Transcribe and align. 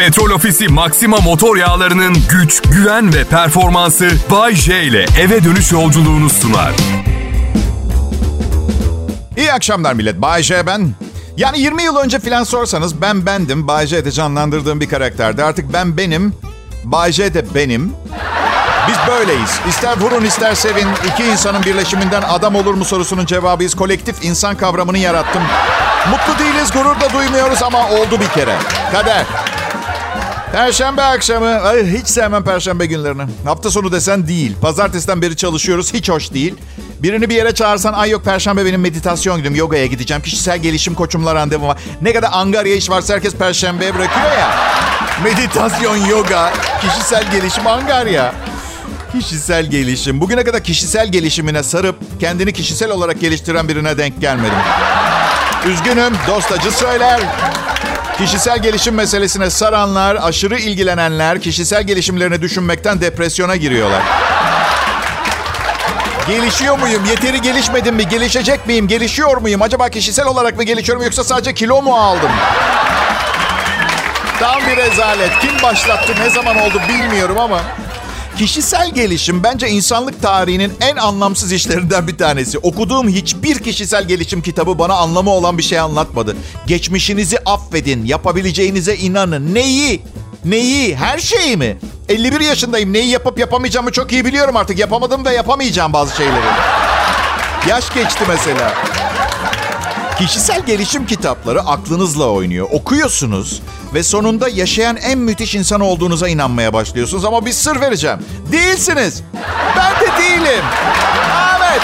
Petrol 0.00 0.30
Ofisi 0.30 0.68
Maxima 0.68 1.16
motor 1.16 1.56
yağlarının 1.56 2.16
güç, 2.30 2.62
güven 2.62 3.14
ve 3.14 3.24
performansı 3.24 4.10
Bay 4.30 4.54
J 4.54 4.82
ile 4.82 5.06
eve 5.20 5.44
dönüş 5.44 5.72
yolculuğunu 5.72 6.30
sunar. 6.30 6.72
İyi 9.36 9.52
akşamlar 9.52 9.92
millet. 9.92 10.22
Bay 10.22 10.42
J 10.42 10.66
ben. 10.66 10.94
Yani 11.36 11.60
20 11.60 11.82
yıl 11.82 11.96
önce 11.96 12.18
filan 12.18 12.44
sorsanız 12.44 13.02
ben 13.02 13.26
bendim. 13.26 13.68
Bay 13.68 13.86
J'de 13.86 14.10
canlandırdığım 14.10 14.80
bir 14.80 14.88
karakterdi. 14.88 15.44
Artık 15.44 15.72
ben 15.72 15.96
benim. 15.96 16.34
Bay 16.84 17.12
J 17.12 17.34
de 17.34 17.54
benim. 17.54 17.92
Biz 18.88 18.96
böyleyiz. 19.08 19.60
İster 19.68 20.00
vurun 20.00 20.24
ister 20.24 20.54
sevin. 20.54 20.88
İki 21.12 21.24
insanın 21.24 21.62
birleşiminden 21.62 22.22
adam 22.22 22.54
olur 22.54 22.74
mu 22.74 22.84
sorusunun 22.84 23.26
cevabıyız. 23.26 23.74
Kolektif 23.74 24.24
insan 24.24 24.56
kavramını 24.56 24.98
yarattım. 24.98 25.42
Mutlu 26.10 26.44
değiliz, 26.44 26.72
gurur 26.72 27.00
da 27.00 27.12
duymuyoruz 27.12 27.62
ama 27.62 27.88
oldu 27.88 28.20
bir 28.20 28.28
kere. 28.28 28.56
Kader. 28.92 29.26
Perşembe 30.52 31.02
akşamı. 31.02 31.46
Ay, 31.46 31.86
hiç 31.86 32.06
sevmem 32.08 32.44
perşembe 32.44 32.86
günlerini. 32.86 33.22
Hafta 33.44 33.70
sonu 33.70 33.92
desen 33.92 34.26
değil. 34.28 34.56
Pazartesiden 34.60 35.22
beri 35.22 35.36
çalışıyoruz. 35.36 35.92
Hiç 35.94 36.08
hoş 36.08 36.32
değil. 36.32 36.54
Birini 37.02 37.30
bir 37.30 37.34
yere 37.34 37.54
çağırsan 37.54 37.92
ay 37.92 38.10
yok 38.10 38.24
perşembe 38.24 38.64
benim 38.64 38.80
meditasyon 38.80 39.38
günüm. 39.38 39.54
Yogaya 39.54 39.86
gideceğim. 39.86 40.22
Kişisel 40.22 40.58
gelişim 40.58 40.94
koçumla 40.94 41.34
randevum 41.34 41.68
var. 41.68 41.78
Ne 42.02 42.12
kadar 42.12 42.28
angarya 42.32 42.74
iş 42.74 42.90
varsa 42.90 43.14
herkes 43.14 43.34
perşembeye 43.34 43.94
bırakıyor 43.94 44.32
ya. 44.38 44.50
Meditasyon, 45.24 45.96
yoga, 45.96 46.52
kişisel 46.80 47.30
gelişim 47.30 47.66
angarya. 47.66 48.32
Kişisel 49.12 49.66
gelişim. 49.66 50.20
Bugüne 50.20 50.44
kadar 50.44 50.64
kişisel 50.64 51.12
gelişimine 51.12 51.62
sarıp 51.62 51.96
kendini 52.20 52.52
kişisel 52.52 52.90
olarak 52.90 53.20
geliştiren 53.20 53.68
birine 53.68 53.98
denk 53.98 54.20
gelmedim. 54.20 54.58
Üzgünüm, 55.66 56.12
dost 56.28 56.52
acı 56.52 56.72
söyler. 56.72 57.20
Kişisel 58.20 58.62
gelişim 58.62 58.94
meselesine 58.94 59.50
saranlar, 59.50 60.18
aşırı 60.22 60.58
ilgilenenler 60.58 61.40
kişisel 61.40 61.82
gelişimlerini 61.82 62.42
düşünmekten 62.42 63.00
depresyona 63.00 63.56
giriyorlar. 63.56 64.02
Gelişiyor 66.28 66.78
muyum? 66.78 67.04
Yeteri 67.04 67.40
gelişmedim 67.42 67.94
mi? 67.94 68.08
Gelişecek 68.08 68.66
miyim? 68.66 68.88
Gelişiyor 68.88 69.36
muyum? 69.36 69.62
Acaba 69.62 69.88
kişisel 69.88 70.26
olarak 70.26 70.56
mı 70.56 70.62
gelişiyorum 70.62 71.04
yoksa 71.04 71.24
sadece 71.24 71.54
kilo 71.54 71.82
mu 71.82 71.94
aldım? 71.96 72.30
Tam 74.40 74.60
bir 74.70 74.76
rezalet. 74.76 75.38
Kim 75.40 75.62
başlattı, 75.62 76.12
ne 76.20 76.30
zaman 76.30 76.56
oldu 76.56 76.80
bilmiyorum 76.88 77.38
ama... 77.38 77.60
Kişisel 78.40 78.90
gelişim 78.90 79.42
bence 79.42 79.68
insanlık 79.68 80.22
tarihinin 80.22 80.72
en 80.80 80.96
anlamsız 80.96 81.52
işlerinden 81.52 82.08
bir 82.08 82.18
tanesi. 82.18 82.58
Okuduğum 82.58 83.08
hiçbir 83.08 83.58
kişisel 83.58 84.08
gelişim 84.08 84.42
kitabı 84.42 84.78
bana 84.78 84.94
anlamı 84.94 85.30
olan 85.30 85.58
bir 85.58 85.62
şey 85.62 85.78
anlatmadı. 85.78 86.36
Geçmişinizi 86.66 87.38
affedin, 87.46 88.04
yapabileceğinize 88.04 88.96
inanın. 88.96 89.54
Neyi? 89.54 90.02
Neyi? 90.44 90.96
Her 90.96 91.18
şeyi 91.18 91.56
mi? 91.56 91.78
51 92.08 92.40
yaşındayım. 92.40 92.92
Neyi 92.92 93.10
yapıp 93.10 93.38
yapamayacağımı 93.38 93.92
çok 93.92 94.12
iyi 94.12 94.24
biliyorum 94.24 94.56
artık. 94.56 94.78
Yapamadım 94.78 95.24
ve 95.24 95.34
yapamayacağım 95.34 95.92
bazı 95.92 96.16
şeyleri. 96.16 96.46
Yaş 97.68 97.94
geçti 97.94 98.24
mesela. 98.28 98.74
Kişisel 100.20 100.66
gelişim 100.66 101.06
kitapları 101.06 101.60
aklınızla 101.60 102.24
oynuyor. 102.24 102.68
Okuyorsunuz 102.72 103.62
ve 103.94 104.02
sonunda 104.02 104.48
yaşayan 104.48 104.96
en 104.96 105.18
müthiş 105.18 105.54
insan 105.54 105.80
olduğunuza 105.80 106.28
inanmaya 106.28 106.72
başlıyorsunuz. 106.72 107.24
Ama 107.24 107.46
bir 107.46 107.52
sır 107.52 107.80
vereceğim. 107.80 108.18
Değilsiniz. 108.52 109.22
Ben 109.76 110.00
de 110.00 110.22
değilim. 110.22 110.64
Evet. 111.58 111.80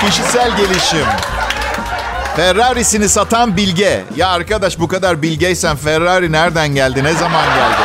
Kişisel 0.00 0.56
gelişim. 0.56 1.06
Ferrari'sini 2.36 3.08
satan 3.08 3.56
bilge. 3.56 4.04
Ya 4.16 4.28
arkadaş 4.28 4.78
bu 4.78 4.88
kadar 4.88 5.22
bilgeysen 5.22 5.76
Ferrari 5.76 6.32
nereden 6.32 6.68
geldi? 6.68 7.04
Ne 7.04 7.12
zaman 7.12 7.44
geldi? 7.44 7.82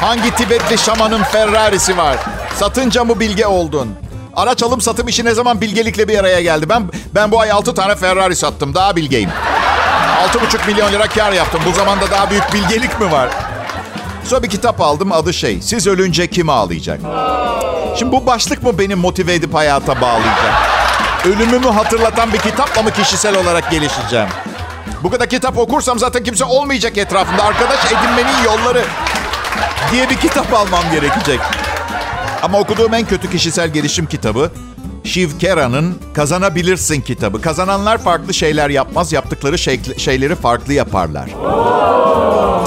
Hangi 0.00 0.30
Tibetli 0.34 0.78
şamanın 0.78 1.22
Ferrari'si 1.22 1.96
var? 1.96 2.16
Satınca 2.56 3.04
mı 3.04 3.20
bilge 3.20 3.46
oldun? 3.46 3.88
Araç 4.36 4.62
alım 4.62 4.80
satım 4.80 5.08
işi 5.08 5.24
ne 5.24 5.34
zaman 5.34 5.60
bilgelikle 5.60 6.08
bir 6.08 6.18
araya 6.18 6.40
geldi? 6.40 6.68
Ben 6.68 6.90
ben 7.14 7.30
bu 7.30 7.40
ay 7.40 7.52
6 7.52 7.74
tane 7.74 7.96
Ferrari 7.96 8.36
sattım. 8.36 8.74
Daha 8.74 8.96
bilgeyim. 8.96 9.30
6,5 10.34 10.66
milyon 10.66 10.92
lira 10.92 11.06
kar 11.06 11.32
yaptım. 11.32 11.60
Bu 11.66 11.72
zamanda 11.72 12.10
daha 12.10 12.30
büyük 12.30 12.52
bilgelik 12.52 13.00
mi 13.00 13.12
var? 13.12 13.28
Sonra 14.24 14.42
bir 14.42 14.48
kitap 14.48 14.80
aldım. 14.80 15.12
Adı 15.12 15.34
şey. 15.34 15.62
Siz 15.62 15.86
ölünce 15.86 16.26
kim 16.26 16.48
ağlayacak? 16.50 17.00
Şimdi 17.98 18.12
bu 18.12 18.26
başlık 18.26 18.62
mı 18.62 18.78
beni 18.78 18.94
motive 18.94 19.34
edip 19.34 19.54
hayata 19.54 20.00
bağlayacak? 20.00 20.52
Ölümümü 21.24 21.68
hatırlatan 21.68 22.32
bir 22.32 22.38
kitapla 22.38 22.82
mı 22.82 22.90
kişisel 22.90 23.36
olarak 23.36 23.70
gelişeceğim? 23.70 24.28
Bu 25.02 25.10
kadar 25.10 25.28
kitap 25.28 25.58
okursam 25.58 25.98
zaten 25.98 26.24
kimse 26.24 26.44
olmayacak 26.44 26.98
etrafımda. 26.98 27.44
Arkadaş 27.44 27.78
edinmenin 27.86 28.44
yolları 28.44 28.84
diye 29.92 30.10
bir 30.10 30.16
kitap 30.16 30.54
almam 30.54 30.82
gerekecek. 30.92 31.40
Ama 32.42 32.58
okuduğum 32.58 32.94
en 32.94 33.06
kötü 33.06 33.30
kişisel 33.30 33.72
gelişim 33.72 34.06
kitabı 34.06 34.50
Shiv 35.04 35.38
Kera'nın 35.38 35.98
Kazanabilirsin 36.14 37.00
kitabı. 37.00 37.40
Kazananlar 37.40 37.98
farklı 37.98 38.34
şeyler 38.34 38.70
yapmaz, 38.70 39.12
yaptıkları 39.12 39.58
şey, 39.58 39.80
şeyleri 39.98 40.34
farklı 40.34 40.72
yaparlar. 40.72 41.30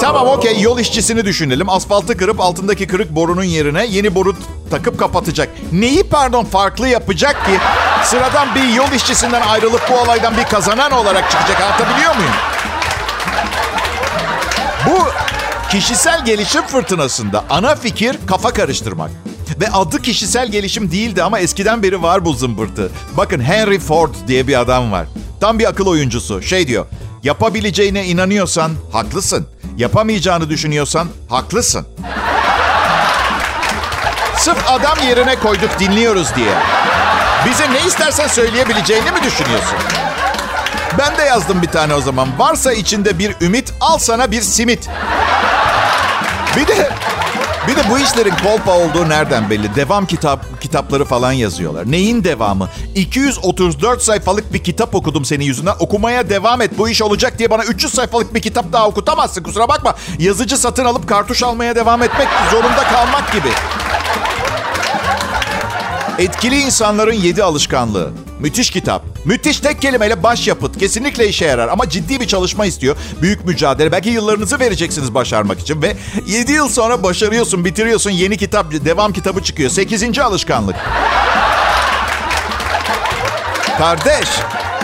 Tamam 0.00 0.28
okey 0.28 0.60
yol 0.60 0.78
işçisini 0.78 1.24
düşünelim. 1.24 1.68
Asfaltı 1.68 2.16
kırıp 2.16 2.40
altındaki 2.40 2.86
kırık 2.86 3.10
borunun 3.10 3.44
yerine 3.44 3.86
yeni 3.86 4.14
boru 4.14 4.36
takıp 4.70 4.98
kapatacak. 4.98 5.48
Neyi 5.72 6.02
pardon 6.02 6.44
farklı 6.44 6.88
yapacak 6.88 7.46
ki? 7.46 7.52
Sıradan 8.04 8.54
bir 8.54 8.74
yol 8.74 8.92
işçisinden 8.92 9.40
ayrılıp 9.42 9.82
bu 9.90 9.94
olaydan 9.94 10.36
bir 10.36 10.44
kazanan 10.44 10.92
olarak 10.92 11.30
çıkacak. 11.30 11.60
Anlatabiliyor 11.62 12.16
muyum? 12.16 12.32
Bu 14.86 14.98
kişisel 15.70 16.24
gelişim 16.24 16.62
fırtınasında 16.62 17.44
ana 17.50 17.74
fikir 17.74 18.16
kafa 18.26 18.52
karıştırmak. 18.52 19.10
Ve 19.60 19.70
adı 19.70 20.02
kişisel 20.02 20.48
gelişim 20.48 20.90
değildi 20.92 21.22
ama 21.22 21.38
eskiden 21.38 21.82
beri 21.82 22.02
var 22.02 22.24
bu 22.24 22.32
zımbırtı. 22.32 22.90
Bakın 23.16 23.40
Henry 23.40 23.78
Ford 23.78 24.14
diye 24.28 24.46
bir 24.46 24.60
adam 24.60 24.92
var. 24.92 25.06
Tam 25.40 25.58
bir 25.58 25.68
akıl 25.68 25.86
oyuncusu. 25.86 26.42
Şey 26.42 26.68
diyor. 26.68 26.86
Yapabileceğine 27.22 28.06
inanıyorsan 28.06 28.72
haklısın. 28.92 29.46
Yapamayacağını 29.76 30.50
düşünüyorsan 30.50 31.08
haklısın. 31.28 31.86
Sırf 34.38 34.70
adam 34.70 34.98
yerine 35.08 35.36
koyduk 35.36 35.78
dinliyoruz 35.78 36.36
diye. 36.36 36.54
Bize 37.46 37.72
ne 37.72 37.86
istersen 37.86 38.26
söyleyebileceğini 38.26 39.10
mi 39.10 39.22
düşünüyorsun? 39.22 39.78
Ben 40.98 41.18
de 41.18 41.22
yazdım 41.22 41.62
bir 41.62 41.68
tane 41.68 41.94
o 41.94 42.00
zaman. 42.00 42.28
Varsa 42.38 42.72
içinde 42.72 43.18
bir 43.18 43.34
ümit, 43.40 43.72
al 43.80 43.98
sana 43.98 44.30
bir 44.30 44.42
simit. 44.42 44.88
Bir 46.56 46.66
de 46.66 46.90
de 47.84 47.90
bu 47.90 47.98
işlerin 47.98 48.34
kolpa 48.44 48.78
olduğu 48.78 49.08
nereden 49.08 49.50
belli? 49.50 49.74
Devam 49.74 50.06
kitap 50.06 50.62
kitapları 50.62 51.04
falan 51.04 51.32
yazıyorlar. 51.32 51.90
Neyin 51.90 52.24
devamı? 52.24 52.68
234 52.94 54.02
sayfalık 54.02 54.52
bir 54.52 54.58
kitap 54.58 54.94
okudum 54.94 55.24
senin 55.24 55.44
yüzünden. 55.44 55.74
Okumaya 55.78 56.30
devam 56.30 56.60
et. 56.60 56.70
Bu 56.78 56.88
iş 56.88 57.02
olacak 57.02 57.38
diye 57.38 57.50
bana 57.50 57.64
300 57.64 57.94
sayfalık 57.94 58.34
bir 58.34 58.42
kitap 58.42 58.72
daha 58.72 58.88
okutamazsın. 58.88 59.42
Kusura 59.42 59.68
bakma. 59.68 59.94
Yazıcı 60.18 60.56
satın 60.56 60.84
alıp 60.84 61.08
kartuş 61.08 61.42
almaya 61.42 61.76
devam 61.76 62.02
etmek 62.02 62.28
zorunda 62.50 62.82
kalmak 62.92 63.32
gibi. 63.32 63.48
Etkili 66.18 66.60
insanların 66.60 67.12
yedi 67.12 67.44
alışkanlığı. 67.44 68.10
Müthiş 68.40 68.70
kitap. 68.70 69.02
Müthiş 69.24 69.60
tek 69.60 69.82
kelimeyle 69.82 70.22
başyapıt. 70.22 70.78
Kesinlikle 70.78 71.28
işe 71.28 71.44
yarar 71.44 71.68
ama 71.68 71.88
ciddi 71.88 72.20
bir 72.20 72.26
çalışma 72.26 72.66
istiyor. 72.66 72.96
Büyük 73.22 73.44
mücadele. 73.44 73.92
Belki 73.92 74.10
yıllarınızı 74.10 74.60
vereceksiniz 74.60 75.14
başarmak 75.14 75.60
için 75.60 75.82
ve 75.82 75.96
7 76.26 76.52
yıl 76.52 76.68
sonra 76.68 77.02
başarıyorsun, 77.02 77.64
bitiriyorsun. 77.64 78.10
Yeni 78.10 78.36
kitap, 78.36 78.72
devam 78.72 79.12
kitabı 79.12 79.42
çıkıyor. 79.42 79.70
8. 79.70 80.18
alışkanlık. 80.18 80.76
Kardeş, 83.78 84.28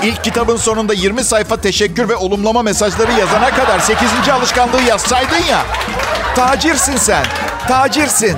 ilk 0.03 0.25
kitabın 0.25 0.56
sonunda 0.56 0.94
20 0.94 1.25
sayfa 1.25 1.56
teşekkür 1.56 2.09
ve 2.09 2.17
olumlama 2.17 2.62
mesajları 2.62 3.12
yazana 3.12 3.50
kadar 3.50 3.81
8. 3.81 4.28
alışkanlığı 4.33 4.83
yazsaydın 4.83 5.47
ya. 5.50 5.67
Tacirsin 6.37 6.97
sen. 6.97 7.25
Tacirsin. 7.69 8.37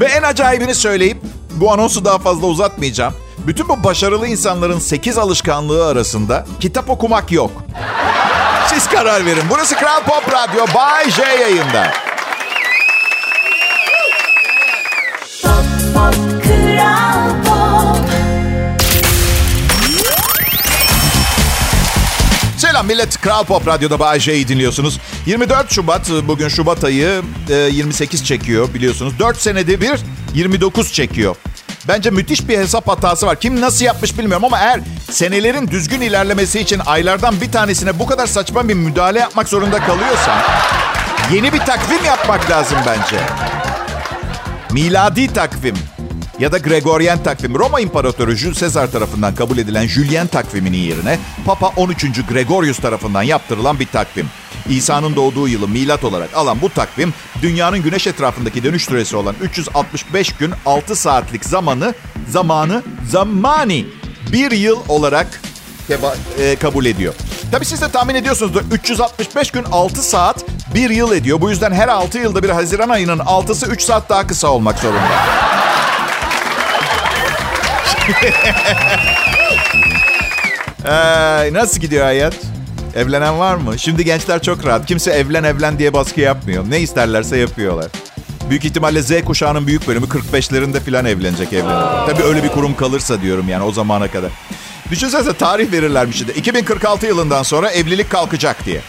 Ve 0.00 0.04
en 0.04 0.22
acayibini 0.22 0.74
söyleyip 0.74 1.16
bu 1.60 1.72
anonsu 1.72 2.04
daha 2.04 2.18
fazla 2.18 2.46
uzatmayacağım. 2.46 3.14
Bütün 3.46 3.68
bu 3.68 3.84
başarılı 3.84 4.26
insanların 4.26 4.78
8 4.78 5.18
alışkanlığı 5.18 5.86
arasında 5.86 6.46
kitap 6.60 6.90
okumak 6.90 7.32
yok. 7.32 7.50
Siz 8.66 8.88
karar 8.88 9.26
verin. 9.26 9.42
Burası 9.50 9.76
Kral 9.76 10.02
Pop 10.02 10.32
Radyo 10.32 10.64
Bay 10.74 11.10
J 11.10 11.22
yayında. 11.22 11.92
Pop, 15.42 15.64
pop, 15.94 16.14
Kral 16.44 17.23
Selam 22.74 22.86
millet. 22.86 23.20
Kral 23.20 23.44
Pop 23.44 23.66
Radyo'da 23.66 23.98
Bay 23.98 24.20
J'yi 24.20 24.48
dinliyorsunuz. 24.48 25.00
24 25.26 25.72
Şubat, 25.72 26.10
bugün 26.28 26.48
Şubat 26.48 26.84
ayı 26.84 27.22
e, 27.50 27.54
28 27.54 28.24
çekiyor 28.24 28.74
biliyorsunuz. 28.74 29.18
4 29.18 29.40
senede 29.40 29.80
bir 29.80 30.00
29 30.34 30.92
çekiyor. 30.92 31.36
Bence 31.88 32.10
müthiş 32.10 32.48
bir 32.48 32.58
hesap 32.58 32.88
hatası 32.88 33.26
var. 33.26 33.40
Kim 33.40 33.60
nasıl 33.60 33.84
yapmış 33.84 34.18
bilmiyorum 34.18 34.44
ama 34.44 34.58
eğer 34.58 34.80
senelerin 35.10 35.68
düzgün 35.68 36.00
ilerlemesi 36.00 36.60
için 36.60 36.80
aylardan 36.86 37.40
bir 37.40 37.52
tanesine 37.52 37.98
bu 37.98 38.06
kadar 38.06 38.26
saçma 38.26 38.68
bir 38.68 38.74
müdahale 38.74 39.18
yapmak 39.18 39.48
zorunda 39.48 39.78
kalıyorsan 39.78 40.38
yeni 41.32 41.52
bir 41.52 41.58
takvim 41.58 42.04
yapmak 42.04 42.50
lazım 42.50 42.78
bence. 42.86 43.20
Miladi 44.72 45.32
takvim 45.32 45.76
ya 46.38 46.52
da 46.52 46.58
Gregorian 46.58 47.22
takvim 47.22 47.54
Roma 47.54 47.80
İmparatoru 47.80 48.34
Jules 48.34 48.58
Caesar 48.60 48.90
tarafından 48.92 49.34
kabul 49.34 49.58
edilen 49.58 49.86
Julian 49.86 50.26
takviminin 50.26 50.78
yerine 50.78 51.18
Papa 51.46 51.68
13. 51.76 52.04
Gregorius 52.28 52.78
tarafından 52.78 53.22
yaptırılan 53.22 53.80
bir 53.80 53.86
takvim. 53.86 54.26
İsa'nın 54.68 55.16
doğduğu 55.16 55.48
yılı 55.48 55.68
milat 55.68 56.04
olarak 56.04 56.34
alan 56.34 56.60
bu 56.62 56.68
takvim 56.70 57.14
dünyanın 57.42 57.82
güneş 57.82 58.06
etrafındaki 58.06 58.64
dönüş 58.64 58.84
süresi 58.84 59.16
olan 59.16 59.34
365 59.42 60.32
gün 60.32 60.52
6 60.66 60.96
saatlik 60.96 61.44
zamanı 61.44 61.94
zamanı 62.30 62.82
zamani 63.10 63.86
bir 64.32 64.50
yıl 64.50 64.78
olarak 64.88 65.40
keba- 65.88 66.16
e, 66.40 66.56
kabul 66.56 66.84
ediyor. 66.86 67.14
Tabii 67.52 67.64
siz 67.64 67.80
de 67.80 67.88
tahmin 67.90 68.14
ediyorsunuzdur 68.14 68.62
365 68.72 69.50
gün 69.50 69.64
6 69.72 70.02
saat 70.02 70.44
bir 70.74 70.90
yıl 70.90 71.12
ediyor. 71.12 71.40
Bu 71.40 71.50
yüzden 71.50 71.72
her 71.72 71.88
6 71.88 72.18
yılda 72.18 72.42
bir 72.42 72.50
Haziran 72.50 72.88
ayının 72.88 73.18
6'sı 73.18 73.66
3 73.66 73.82
saat 73.82 74.08
daha 74.08 74.26
kısa 74.26 74.48
olmak 74.48 74.78
zorunda. 74.78 75.53
Ee, 80.88 81.52
nasıl 81.52 81.80
gidiyor 81.80 82.04
hayat? 82.04 82.34
Evlenen 82.96 83.38
var 83.38 83.54
mı? 83.54 83.78
Şimdi 83.78 84.04
gençler 84.04 84.42
çok 84.42 84.66
rahat. 84.66 84.86
Kimse 84.86 85.10
evlen 85.10 85.44
evlen 85.44 85.78
diye 85.78 85.92
baskı 85.92 86.20
yapmıyor. 86.20 86.64
Ne 86.68 86.80
isterlerse 86.80 87.38
yapıyorlar. 87.38 87.86
Büyük 88.50 88.64
ihtimalle 88.64 89.02
Z 89.02 89.24
kuşağının 89.24 89.66
büyük 89.66 89.88
bölümü 89.88 90.06
45'lerinde 90.06 90.80
falan 90.80 91.04
evlenecek 91.04 91.52
evlenir. 91.52 92.06
Tabii 92.06 92.22
öyle 92.22 92.42
bir 92.42 92.48
kurum 92.48 92.76
kalırsa 92.76 93.20
diyorum 93.22 93.48
yani 93.48 93.64
o 93.64 93.72
zamana 93.72 94.08
kadar. 94.10 94.30
Düşünsenize 94.90 95.32
tarih 95.32 95.72
verirlermiş 95.72 96.20
işte. 96.20 96.34
2046 96.34 97.06
yılından 97.06 97.42
sonra 97.42 97.70
evlilik 97.70 98.10
kalkacak 98.10 98.64
diye. 98.66 98.80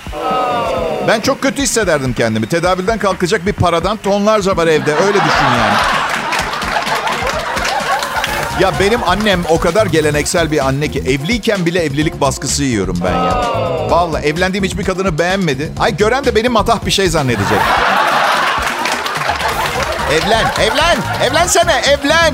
Ben 1.07 1.21
çok 1.21 1.41
kötü 1.41 1.61
hissederdim 1.61 2.13
kendimi. 2.13 2.49
Tedavülden 2.49 2.97
kalkacak 2.97 3.45
bir 3.45 3.53
paradan 3.53 3.97
tonlarca 3.97 4.57
var 4.57 4.67
evde. 4.67 4.93
Öyle 4.95 5.17
düşün 5.17 5.45
yani. 5.59 6.04
Ya 8.59 8.71
benim 8.79 8.99
annem 9.03 9.39
o 9.49 9.59
kadar 9.59 9.85
geleneksel 9.85 10.51
bir 10.51 10.67
anne 10.67 10.87
ki 10.87 10.99
evliyken 10.99 11.65
bile 11.65 11.83
evlilik 11.83 12.21
baskısı 12.21 12.63
yiyorum 12.63 12.97
ben 13.03 13.13
ya. 13.13 13.41
Vallahi 13.89 14.25
evlendiğim 14.25 14.63
hiçbir 14.63 14.83
kadını 14.83 15.19
beğenmedi. 15.19 15.71
Ay 15.79 15.97
gören 15.97 16.25
de 16.25 16.35
benim 16.35 16.51
matah 16.51 16.85
bir 16.85 16.91
şey 16.91 17.09
zannedecek. 17.09 17.59
Evlen, 20.11 20.45
evlen, 20.61 20.97
evlensene, 21.23 21.81
evlen. 21.89 22.33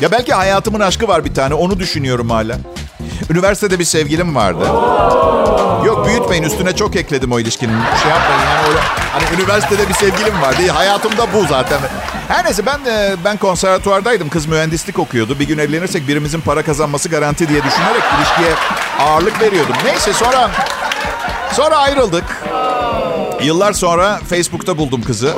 Ya 0.00 0.12
belki 0.12 0.32
hayatımın 0.32 0.80
aşkı 0.80 1.08
var 1.08 1.24
bir 1.24 1.34
tane, 1.34 1.54
onu 1.54 1.78
düşünüyorum 1.78 2.30
hala. 2.30 2.56
Üniversitede 3.30 3.78
bir 3.78 3.84
sevgilim 3.84 4.34
vardı. 4.34 4.64
Yok 5.86 6.06
büyütmeyin 6.06 6.42
üstüne 6.42 6.76
çok 6.76 6.96
ekledim 6.96 7.32
o 7.32 7.40
ilişkinin. 7.40 7.78
Şey 8.02 8.10
yapmayın 8.10 8.42
yani 8.50 8.68
öyle. 8.68 8.80
Hani 9.12 9.40
üniversitede 9.40 9.88
bir 9.88 9.94
sevgilim 9.94 10.42
vardı. 10.42 10.68
Hayatımda 10.72 11.26
bu 11.34 11.46
zaten. 11.48 11.78
Her 12.28 12.44
neyse 12.44 12.66
ben 12.66 12.78
e, 12.90 13.16
ben 13.24 13.36
konservatuvardaydım. 13.36 14.28
Kız 14.28 14.46
mühendislik 14.46 14.98
okuyordu. 14.98 15.38
Bir 15.38 15.48
gün 15.48 15.58
evlenirsek 15.58 16.08
birimizin 16.08 16.40
para 16.40 16.62
kazanması 16.62 17.08
garanti 17.08 17.48
diye 17.48 17.62
düşünerek 17.64 18.02
ilişkiye 18.18 18.50
ağırlık 19.00 19.40
veriyordum. 19.40 19.74
Neyse 19.84 20.12
sonra 20.12 20.50
sonra 21.52 21.76
ayrıldık. 21.76 22.24
Yıllar 23.42 23.72
sonra 23.72 24.20
Facebook'ta 24.30 24.78
buldum 24.78 25.02
kızı. 25.02 25.34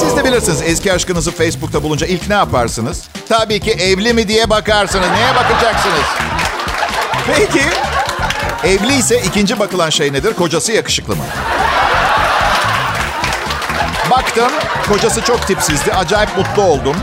Siz 0.00 0.16
de 0.16 0.24
bilirsiniz 0.24 0.62
eski 0.62 0.92
aşkınızı 0.92 1.30
Facebook'ta 1.30 1.82
bulunca 1.82 2.06
ilk 2.06 2.28
ne 2.28 2.34
yaparsınız? 2.34 3.08
Tabii 3.28 3.60
ki 3.60 3.70
evli 3.70 4.14
mi 4.14 4.28
diye 4.28 4.50
bakarsınız. 4.50 5.08
Neye 5.10 5.34
bakacaksınız? 5.34 6.29
Peki 7.36 7.62
evli 8.64 8.94
ise 8.94 9.22
ikinci 9.22 9.58
bakılan 9.58 9.90
şey 9.90 10.12
nedir? 10.12 10.34
Kocası 10.34 10.72
yakışıklı 10.72 11.16
mı? 11.16 11.24
Baktım 14.10 14.50
kocası 14.88 15.22
çok 15.22 15.46
tipsizdi. 15.46 15.92
Acayip 15.92 16.36
mutlu 16.36 16.62
oldum. 16.62 16.96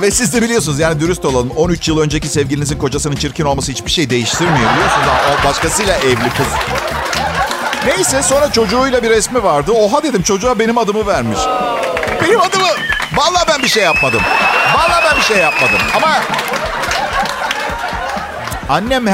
Ve 0.00 0.10
siz 0.10 0.34
de 0.34 0.42
biliyorsunuz 0.42 0.78
yani 0.78 1.00
dürüst 1.00 1.24
olalım. 1.24 1.50
13 1.50 1.88
yıl 1.88 1.98
önceki 2.00 2.28
sevgilinizin 2.28 2.78
kocasının 2.78 3.16
çirkin 3.16 3.44
olması 3.44 3.72
hiçbir 3.72 3.90
şey 3.90 4.10
değiştirmiyor 4.10 4.70
biliyorsunuz. 4.72 5.08
O 5.44 5.48
başkasıyla 5.48 5.96
evli 5.96 6.30
kız. 6.36 6.46
Neyse 7.86 8.22
sonra 8.22 8.52
çocuğuyla 8.52 9.02
bir 9.02 9.10
resmi 9.10 9.42
vardı. 9.42 9.72
Oha 9.72 10.02
dedim 10.02 10.22
çocuğa 10.22 10.58
benim 10.58 10.78
adımı 10.78 11.06
vermiş. 11.06 11.38
Benim 12.22 12.40
adımı. 12.40 12.68
Vallahi 13.14 13.48
ben 13.48 13.62
bir 13.62 13.68
şey 13.68 13.82
yapmadım. 13.82 14.20
Vallahi 14.74 15.04
ben 15.10 15.16
bir 15.16 15.22
şey 15.22 15.36
yapmadım. 15.38 15.78
Ama 15.96 16.08
annem 18.70 19.04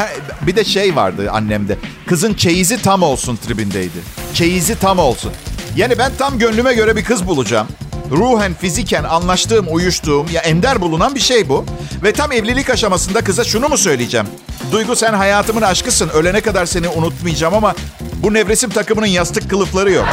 bir 0.42 0.56
de 0.56 0.64
şey 0.64 0.96
vardı 0.96 1.30
annemde. 1.32 1.78
Kızın 2.06 2.34
çeyizi 2.34 2.82
tam 2.82 3.02
olsun 3.02 3.36
tribindeydi. 3.36 3.98
Çeyizi 4.34 4.78
tam 4.78 4.98
olsun. 4.98 5.32
Yani 5.76 5.98
ben 5.98 6.12
tam 6.18 6.38
gönlüme 6.38 6.74
göre 6.74 6.96
bir 6.96 7.04
kız 7.04 7.26
bulacağım. 7.26 7.66
Ruhen, 8.10 8.54
fiziken 8.54 9.04
anlaştığım, 9.04 9.66
uyuştuğum 9.70 10.26
ya 10.32 10.42
ender 10.42 10.80
bulunan 10.80 11.14
bir 11.14 11.20
şey 11.20 11.48
bu. 11.48 11.64
Ve 12.02 12.12
tam 12.12 12.32
evlilik 12.32 12.70
aşamasında 12.70 13.24
kıza 13.24 13.44
şunu 13.44 13.68
mu 13.68 13.78
söyleyeceğim? 13.78 14.26
Duygu 14.72 14.96
sen 14.96 15.12
hayatımın 15.12 15.62
aşkısın. 15.62 16.08
Ölene 16.08 16.40
kadar 16.40 16.66
seni 16.66 16.88
unutmayacağım 16.88 17.54
ama 17.54 17.74
bu 18.22 18.34
nevresim 18.34 18.70
takımının 18.70 19.06
yastık 19.06 19.50
kılıfları 19.50 19.92
yok. 19.92 20.06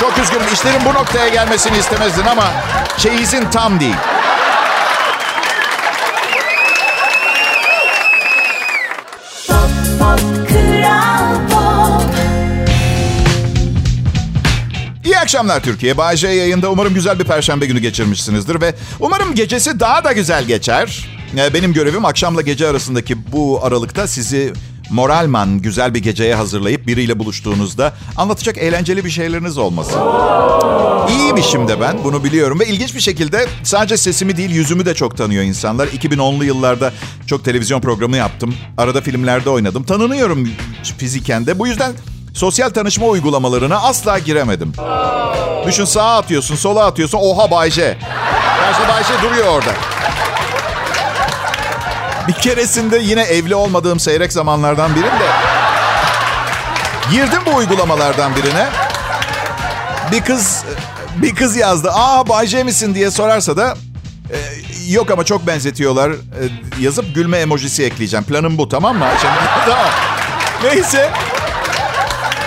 Çok 0.00 0.18
üzgünüm. 0.18 0.52
İşlerin 0.52 0.80
bu 0.84 0.94
noktaya 0.94 1.28
gelmesini 1.28 1.78
istemezdin 1.78 2.26
ama 2.26 2.44
çeyizin 2.98 3.44
tam 3.50 3.80
değil. 3.80 3.96
İyi 15.20 15.22
akşamlar 15.22 15.62
Türkiye. 15.62 15.96
Bay 15.96 16.16
J 16.16 16.28
yayında. 16.28 16.70
Umarım 16.70 16.94
güzel 16.94 17.18
bir 17.18 17.24
perşembe 17.24 17.66
günü 17.66 17.78
geçirmişsinizdir 17.78 18.60
ve 18.60 18.74
umarım 19.00 19.34
gecesi 19.34 19.80
daha 19.80 20.04
da 20.04 20.12
güzel 20.12 20.44
geçer. 20.44 21.08
Ee, 21.36 21.54
Benim 21.54 21.72
görevim 21.72 22.04
akşamla 22.04 22.42
gece 22.42 22.68
arasındaki 22.68 23.32
bu 23.32 23.60
aralıkta 23.62 24.06
sizi 24.06 24.52
moralman 24.90 25.58
güzel 25.58 25.94
bir 25.94 26.02
geceye 26.02 26.34
hazırlayıp 26.34 26.86
biriyle 26.86 27.18
buluştuğunuzda 27.18 27.92
anlatacak 28.16 28.58
eğlenceli 28.58 29.04
bir 29.04 29.10
şeyleriniz 29.10 29.58
olması. 29.58 29.98
İyiymişim 31.10 31.68
de 31.68 31.80
ben 31.80 32.04
bunu 32.04 32.24
biliyorum 32.24 32.60
ve 32.60 32.66
ilginç 32.66 32.94
bir 32.94 33.00
şekilde 33.00 33.46
sadece 33.62 33.96
sesimi 33.96 34.36
değil 34.36 34.50
yüzümü 34.50 34.86
de 34.86 34.94
çok 34.94 35.16
tanıyor 35.16 35.44
insanlar. 35.44 35.88
2010'lu 35.88 36.44
yıllarda 36.44 36.92
çok 37.26 37.44
televizyon 37.44 37.80
programı 37.80 38.16
yaptım. 38.16 38.54
Arada 38.78 39.00
filmlerde 39.00 39.50
oynadım. 39.50 39.82
Tanınıyorum 39.82 40.48
fiziken 40.98 41.46
de. 41.46 41.58
Bu 41.58 41.66
yüzden 41.66 41.92
sosyal 42.34 42.70
tanışma 42.70 43.06
uygulamalarına 43.06 43.76
asla 43.82 44.18
giremedim. 44.18 44.72
Düşün 45.66 45.84
sağa 45.84 46.16
atıyorsun, 46.16 46.56
sola 46.56 46.86
atıyorsun. 46.86 47.18
Oha 47.22 47.50
Bayce. 47.50 47.98
Karşıda 48.60 48.88
Bayce 48.88 49.22
duruyor 49.22 49.46
orada. 49.46 49.70
Bir 52.28 52.32
keresinde 52.32 52.98
yine 52.98 53.22
evli 53.22 53.54
olmadığım 53.54 54.00
seyrek 54.00 54.32
zamanlardan 54.32 54.94
birinde 54.94 55.26
girdim 57.10 57.40
bu 57.46 57.54
uygulamalardan 57.56 58.36
birine. 58.36 58.68
Bir 60.12 60.20
kız 60.20 60.64
bir 61.16 61.34
kız 61.34 61.56
yazdı. 61.56 61.90
Aa 61.94 62.28
Bayce 62.28 62.62
misin 62.62 62.94
diye 62.94 63.10
sorarsa 63.10 63.56
da 63.56 63.76
e, 64.30 64.38
yok 64.92 65.10
ama 65.10 65.24
çok 65.24 65.46
benzetiyorlar. 65.46 66.10
E, 66.10 66.14
yazıp 66.80 67.14
gülme 67.14 67.38
emojisi 67.38 67.84
ekleyeceğim. 67.84 68.24
Planım 68.24 68.58
bu 68.58 68.68
tamam 68.68 68.96
mı? 68.98 69.06
Tamam. 69.66 69.86
Neyse. 70.64 71.10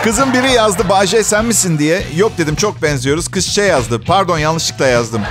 Kızın 0.04 0.34
biri 0.34 0.52
yazdı 0.52 0.90
Bayce 0.90 1.24
sen 1.24 1.46
misin 1.46 1.80
diye. 1.80 2.04
Yok 2.16 2.32
dedim 2.38 2.56
çok 2.56 2.82
benziyoruz. 2.82 3.28
Kız 3.32 3.46
şey 3.46 3.68
yazdı. 3.68 4.02
Pardon 4.02 4.38
yanlışlıkla 4.38 4.88
yazdım. 4.88 5.22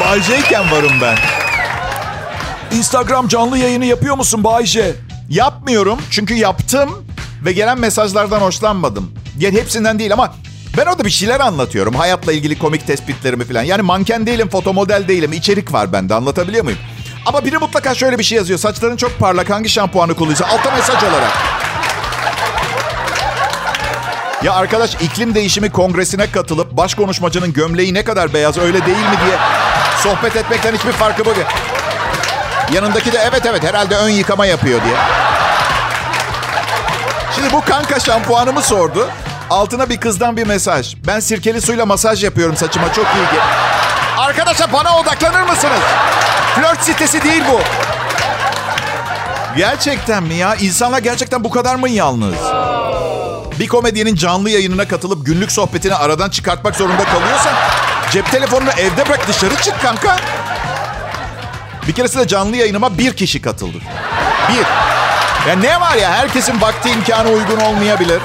Bayce'yken 0.00 0.70
varım 0.70 0.92
ben. 1.02 1.16
Instagram 2.76 3.28
canlı 3.28 3.58
yayını 3.58 3.84
yapıyor 3.84 4.16
musun 4.16 4.44
Bayce? 4.44 4.94
Yapmıyorum 5.28 5.98
çünkü 6.10 6.34
yaptım 6.34 7.06
ve 7.44 7.52
gelen 7.52 7.80
mesajlardan 7.80 8.40
hoşlanmadım. 8.40 9.10
Yani 9.38 9.60
hepsinden 9.60 9.98
değil 9.98 10.12
ama 10.12 10.34
ben 10.76 10.86
orada 10.86 11.04
bir 11.04 11.10
şeyler 11.10 11.40
anlatıyorum. 11.40 11.94
Hayatla 11.94 12.32
ilgili 12.32 12.58
komik 12.58 12.86
tespitlerimi 12.86 13.44
falan. 13.44 13.62
Yani 13.62 13.82
manken 13.82 14.26
değilim, 14.26 14.48
fotomodel 14.48 15.08
değilim. 15.08 15.32
İçerik 15.32 15.72
var 15.72 15.92
bende 15.92 16.14
anlatabiliyor 16.14 16.64
muyum? 16.64 16.78
Ama 17.26 17.44
biri 17.44 17.58
mutlaka 17.58 17.94
şöyle 17.94 18.18
bir 18.18 18.24
şey 18.24 18.38
yazıyor. 18.38 18.58
Saçların 18.58 18.96
çok 18.96 19.18
parlak 19.18 19.50
hangi 19.50 19.68
şampuanı 19.68 20.14
kullanıyorsun? 20.14 20.44
Altta 20.44 20.70
mesaj 20.70 21.02
olarak. 21.02 21.32
Ya 24.42 24.54
arkadaş 24.54 24.94
iklim 24.94 25.34
değişimi 25.34 25.70
kongresine 25.70 26.30
katılıp 26.30 26.72
baş 26.72 26.94
konuşmacının 26.94 27.52
gömleği 27.52 27.94
ne 27.94 28.04
kadar 28.04 28.34
beyaz 28.34 28.58
öyle 28.58 28.86
değil 28.86 28.98
mi 28.98 29.16
diye 29.26 29.36
sohbet 30.02 30.36
etmekten 30.36 30.74
hiçbir 30.74 30.92
farkı 30.92 31.24
bu. 31.24 31.30
Yanındaki 32.74 33.12
de 33.12 33.18
evet 33.18 33.46
evet 33.46 33.64
herhalde 33.64 33.96
ön 33.96 34.08
yıkama 34.08 34.46
yapıyor 34.46 34.80
diye. 34.84 34.96
Şimdi 37.34 37.52
bu 37.52 37.60
kanka 37.64 38.00
şampuanımı 38.00 38.62
sordu. 38.62 39.08
Altına 39.50 39.88
bir 39.88 39.96
kızdan 39.96 40.36
bir 40.36 40.46
mesaj. 40.46 40.94
Ben 41.06 41.20
sirkeli 41.20 41.60
suyla 41.60 41.86
masaj 41.86 42.24
yapıyorum 42.24 42.56
saçıma 42.56 42.92
çok 42.92 43.04
iyi. 43.04 43.40
Arkadaşlar 44.26 44.72
bana 44.72 44.98
odaklanır 44.98 45.42
mısınız? 45.42 45.80
Flört 46.54 46.84
sitesi 46.84 47.22
değil 47.22 47.42
bu. 47.52 47.60
Gerçekten 49.56 50.22
mi 50.22 50.34
ya? 50.34 50.54
İnsanlar 50.54 50.98
gerçekten 50.98 51.44
bu 51.44 51.50
kadar 51.50 51.74
mı 51.74 51.88
yalnız? 51.88 52.34
Bir 53.58 53.68
komedyenin 53.68 54.14
canlı 54.14 54.50
yayınına 54.50 54.88
katılıp 54.88 55.26
günlük 55.26 55.52
sohbetini 55.52 55.94
aradan 55.94 56.30
çıkartmak 56.30 56.76
zorunda 56.76 57.04
kalıyorsan 57.04 57.52
cep 58.10 58.30
telefonunu 58.30 58.70
evde 58.70 59.08
bırak 59.08 59.28
dışarı 59.28 59.56
çık 59.56 59.82
kanka. 59.82 60.16
Bir 61.88 61.92
keresinde 61.92 62.28
canlı 62.28 62.56
yayınıma 62.56 62.98
bir 62.98 63.16
kişi 63.16 63.42
katıldı. 63.42 63.78
Bir. 64.48 64.66
Ya 65.50 65.56
ne 65.56 65.80
var 65.80 65.94
ya 65.96 66.12
herkesin 66.12 66.60
vakti 66.60 66.90
imkanı 66.90 67.28
uygun 67.28 67.60
olmayabilir. 67.60 68.22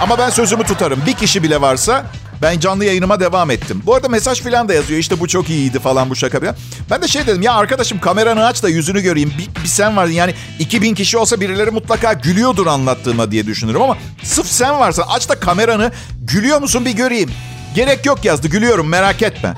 Ama 0.00 0.18
ben 0.18 0.30
sözümü 0.30 0.64
tutarım. 0.64 1.02
Bir 1.06 1.14
kişi 1.14 1.42
bile 1.42 1.60
varsa 1.60 2.04
ben 2.42 2.60
canlı 2.60 2.84
yayınıma 2.84 3.20
devam 3.20 3.50
ettim. 3.50 3.82
Bu 3.86 3.94
arada 3.94 4.08
mesaj 4.08 4.40
falan 4.42 4.68
da 4.68 4.74
yazıyor. 4.74 5.00
İşte 5.00 5.20
bu 5.20 5.28
çok 5.28 5.50
iyiydi 5.50 5.80
falan 5.80 6.10
bu 6.10 6.16
şaka 6.16 6.40
falan. 6.40 6.56
Ben 6.90 7.02
de 7.02 7.08
şey 7.08 7.26
dedim 7.26 7.42
ya 7.42 7.54
arkadaşım 7.54 8.00
kameranı 8.00 8.46
aç 8.46 8.62
da 8.62 8.68
yüzünü 8.68 9.00
göreyim. 9.00 9.32
Bir, 9.38 9.62
bir 9.62 9.68
sen 9.68 9.96
vardın 9.96 10.12
yani 10.12 10.34
2000 10.58 10.94
kişi 10.94 11.18
olsa 11.18 11.40
birileri 11.40 11.70
mutlaka 11.70 12.12
gülüyordur 12.12 12.66
anlattığıma 12.66 13.30
diye 13.30 13.46
düşünürüm. 13.46 13.82
Ama 13.82 13.96
sırf 14.22 14.46
sen 14.46 14.80
varsa 14.80 15.02
aç 15.08 15.28
da 15.28 15.40
kameranı 15.40 15.92
gülüyor 16.20 16.60
musun 16.60 16.84
bir 16.84 16.92
göreyim. 16.92 17.30
Gerek 17.74 18.06
yok 18.06 18.24
yazdı 18.24 18.48
gülüyorum 18.48 18.88
merak 18.88 19.22
etme. 19.22 19.54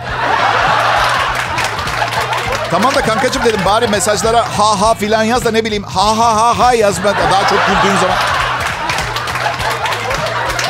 Tamam 2.70 2.94
da 2.94 3.00
kankacığım 3.00 3.44
dedim 3.44 3.60
bari 3.64 3.88
mesajlara 3.88 4.40
ha 4.58 4.80
ha 4.80 4.94
filan 4.94 5.22
yaz 5.22 5.44
da 5.44 5.50
ne 5.50 5.64
bileyim 5.64 5.82
ha 5.82 6.18
ha 6.18 6.36
ha 6.36 6.58
ha 6.58 6.74
yaz 6.74 7.04
ben 7.04 7.14
daha 7.32 7.48
çok 7.48 7.58
güldüğün 7.66 7.96
zaman. 8.00 8.16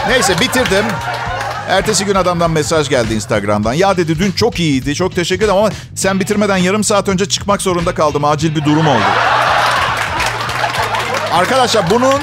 Neyse 0.08 0.40
bitirdim. 0.40 0.84
Ertesi 1.68 2.04
gün 2.04 2.14
adamdan 2.14 2.50
mesaj 2.50 2.88
geldi 2.88 3.14
Instagram'dan. 3.14 3.72
Ya 3.72 3.96
dedi 3.96 4.18
dün 4.18 4.32
çok 4.32 4.60
iyiydi, 4.60 4.94
çok 4.94 5.14
teşekkür 5.14 5.44
ederim 5.44 5.58
ama 5.58 5.70
sen 5.94 6.20
bitirmeden 6.20 6.56
yarım 6.56 6.84
saat 6.84 7.08
önce 7.08 7.26
çıkmak 7.26 7.62
zorunda 7.62 7.94
kaldım. 7.94 8.25
Acil 8.25 8.56
bir 8.56 8.64
durum 8.64 8.87
oldu. 8.87 9.04
Arkadaşlar 11.32 11.90
bunun 11.90 12.20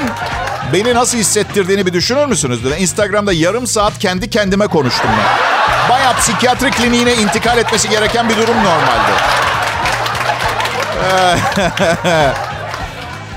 beni 0.74 0.94
nasıl 0.94 1.18
hissettirdiğini 1.18 1.86
bir 1.86 1.94
düşünür 1.94 2.26
müsünüz? 2.26 2.60
Instagram'da 2.80 3.34
yarım 3.34 3.68
saat 3.68 4.00
kendi 4.00 4.30
kendime 4.30 4.68
konuştum 4.68 5.10
ben. 5.18 5.90
Bayağı 5.90 6.18
psikiyatri 6.18 6.72
kliniğine 6.72 7.16
intikal 7.16 7.58
etmesi 7.58 7.90
gereken 7.90 8.30
bir 8.30 8.38
durum 8.38 8.58
normalde. 8.58 9.12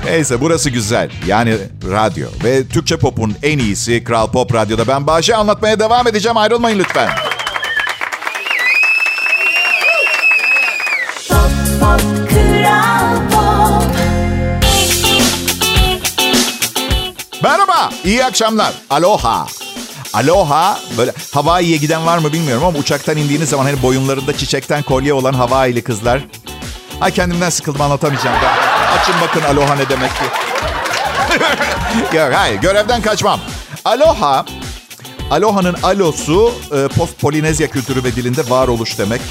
Neyse 0.05 0.41
burası 0.41 0.69
güzel. 0.69 1.09
Yani 1.27 1.57
radyo. 1.91 2.27
Ve 2.43 2.67
Türkçe 2.67 2.97
pop'un 2.97 3.35
en 3.43 3.59
iyisi 3.59 4.03
Kral 4.03 4.31
Pop 4.31 4.53
Radyo'da. 4.53 4.87
Ben 4.87 5.07
Bahçe 5.07 5.35
anlatmaya 5.35 5.79
devam 5.79 6.07
edeceğim. 6.07 6.37
Ayrılmayın 6.37 6.79
lütfen. 6.79 7.09
Pop, 11.29 11.51
pop, 11.79 12.29
Kral 12.29 13.29
Pop. 13.31 13.95
Merhaba, 17.43 17.89
iyi 18.03 18.25
akşamlar. 18.25 18.73
Aloha. 18.89 19.45
Aloha, 20.13 20.79
böyle 20.97 21.13
Hawaii'ye 21.33 21.77
giden 21.77 22.05
var 22.05 22.17
mı 22.17 22.33
bilmiyorum 22.33 22.65
ama 22.65 22.79
uçaktan 22.79 23.17
indiğiniz 23.17 23.49
zaman 23.49 23.63
hani 23.65 23.81
boyunlarında 23.81 24.37
çiçekten 24.37 24.83
kolye 24.83 25.13
olan 25.13 25.33
Hawaii'li 25.33 25.81
kızlar. 25.83 26.21
Ay 27.01 27.11
kendimden 27.11 27.49
sıkıldım 27.49 27.81
anlatamayacağım. 27.81 28.37
Ben. 28.43 28.78
Açın 28.91 29.15
bakın 29.21 29.41
aloha 29.41 29.75
ne 29.75 29.89
demek 29.89 30.11
ki. 30.11 30.23
Yok 32.17 32.29
hayır 32.33 32.61
görevden 32.61 33.01
kaçmam. 33.01 33.39
Aloha, 33.85 34.45
Aloha'nın 35.31 35.75
alosu 35.83 36.53
e, 36.71 36.87
post 36.87 37.19
Polinezya 37.19 37.67
kültürü 37.67 38.03
ve 38.03 38.15
dilinde 38.15 38.49
varoluş 38.49 38.97
demek. 38.97 39.21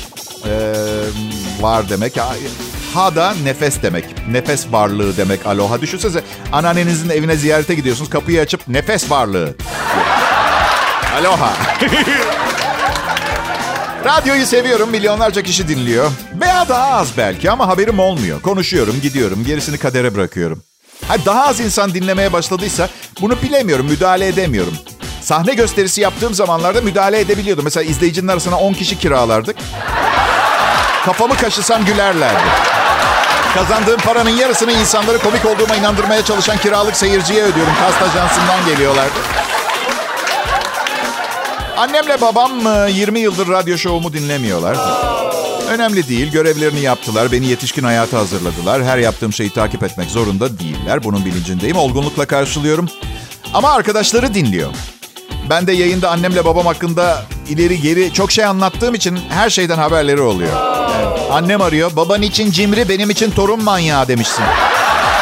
E, 0.45 0.51
var 1.61 1.89
demek. 1.89 2.15
Ha 2.95 3.15
da 3.15 3.35
nefes 3.45 3.83
demek. 3.83 4.05
Nefes 4.29 4.67
varlığı 4.73 5.17
demek 5.17 5.47
aloha. 5.47 5.81
Düşünsenize 5.81 6.23
anneannenizin 6.53 7.11
evine 7.11 7.37
ziyarete 7.37 7.75
gidiyorsunuz. 7.75 8.11
Kapıyı 8.11 8.41
açıp 8.41 8.69
nefes 8.69 9.11
varlığı. 9.11 9.55
Aloha. 11.19 11.53
Radyoyu 14.05 14.47
seviyorum. 14.47 14.91
Milyonlarca 14.91 15.43
kişi 15.43 15.69
dinliyor. 15.69 16.11
Veya 16.41 16.69
daha 16.69 16.87
az 16.91 17.09
belki 17.17 17.51
ama 17.51 17.69
haberim 17.69 17.99
olmuyor. 17.99 18.43
Konuşuyorum, 18.43 19.01
gidiyorum. 19.03 19.45
Gerisini 19.47 19.79
kadere 19.79 20.15
bırakıyorum. 20.15 20.63
Ha, 21.09 21.15
daha 21.27 21.47
az 21.47 21.61
insan 21.61 21.95
dinlemeye 21.95 22.33
başladıysa 22.33 22.89
bunu 23.21 23.43
bilemiyorum, 23.43 23.87
müdahale 23.87 24.27
edemiyorum. 24.27 24.75
Sahne 25.21 25.55
gösterisi 25.55 26.01
yaptığım 26.01 26.35
zamanlarda 26.35 26.81
müdahale 26.81 27.21
edebiliyordum. 27.21 27.65
Mesela 27.65 27.85
izleyicinin 27.85 28.29
arasına 28.29 28.59
10 28.59 28.73
kişi 28.73 28.99
kiralardık. 28.99 29.57
Kafamı 31.05 31.37
kaşısam 31.37 31.85
gülerlerdi. 31.85 32.43
Kazandığım 33.55 34.01
paranın 34.01 34.31
yarısını 34.31 34.73
insanları 34.73 35.19
komik 35.19 35.45
olduğuma 35.47 35.77
inandırmaya 35.77 36.25
çalışan 36.25 36.59
kiralık 36.59 36.97
seyirciye 36.97 37.43
ödüyorum. 37.43 37.73
Kast 37.81 38.03
ajansından 38.03 38.67
geliyorlardı. 38.67 39.19
Annemle 41.79 42.21
babam 42.21 42.67
e, 42.67 42.91
20 42.91 43.21
yıldır 43.21 43.49
radyo 43.49 43.79
şovumu 43.79 44.13
dinlemiyorlar. 44.13 44.77
Önemli 45.71 46.09
değil. 46.09 46.33
Görevlerini 46.33 46.81
yaptılar. 46.81 47.33
Beni 47.33 47.47
yetişkin 47.47 47.85
hayata 47.85 48.19
hazırladılar. 48.19 48.85
Her 48.85 48.99
yaptığım 48.99 49.33
şeyi 49.33 49.51
takip 49.51 49.83
etmek 49.83 50.11
zorunda 50.11 50.59
değiller. 50.59 51.05
Bunun 51.05 51.25
bilincindeyim. 51.25 51.77
Olgunlukla 51.77 52.27
karşılıyorum. 52.27 52.89
Ama 53.55 53.71
arkadaşları 53.71 54.35
dinliyor. 54.35 54.71
Ben 55.51 55.67
de 55.67 55.73
yayında 55.73 56.11
annemle 56.11 56.45
babam 56.45 56.67
hakkında 56.67 57.23
ileri 57.49 57.81
geri 57.81 58.13
çok 58.13 58.33
şey 58.33 58.45
anlattığım 58.45 58.95
için 58.95 59.19
her 59.29 59.51
şeyden 59.51 59.79
haberleri 59.79 60.21
oluyor. 60.21 60.53
Evet. 61.01 61.19
Annem 61.33 61.63
arıyor. 61.63 61.97
Baban 61.97 62.23
için 62.23 62.51
cimri, 62.51 62.89
benim 62.89 63.11
için 63.11 63.31
torun 63.31 63.65
manyağı 63.65 64.09
demişsin. 64.09 64.45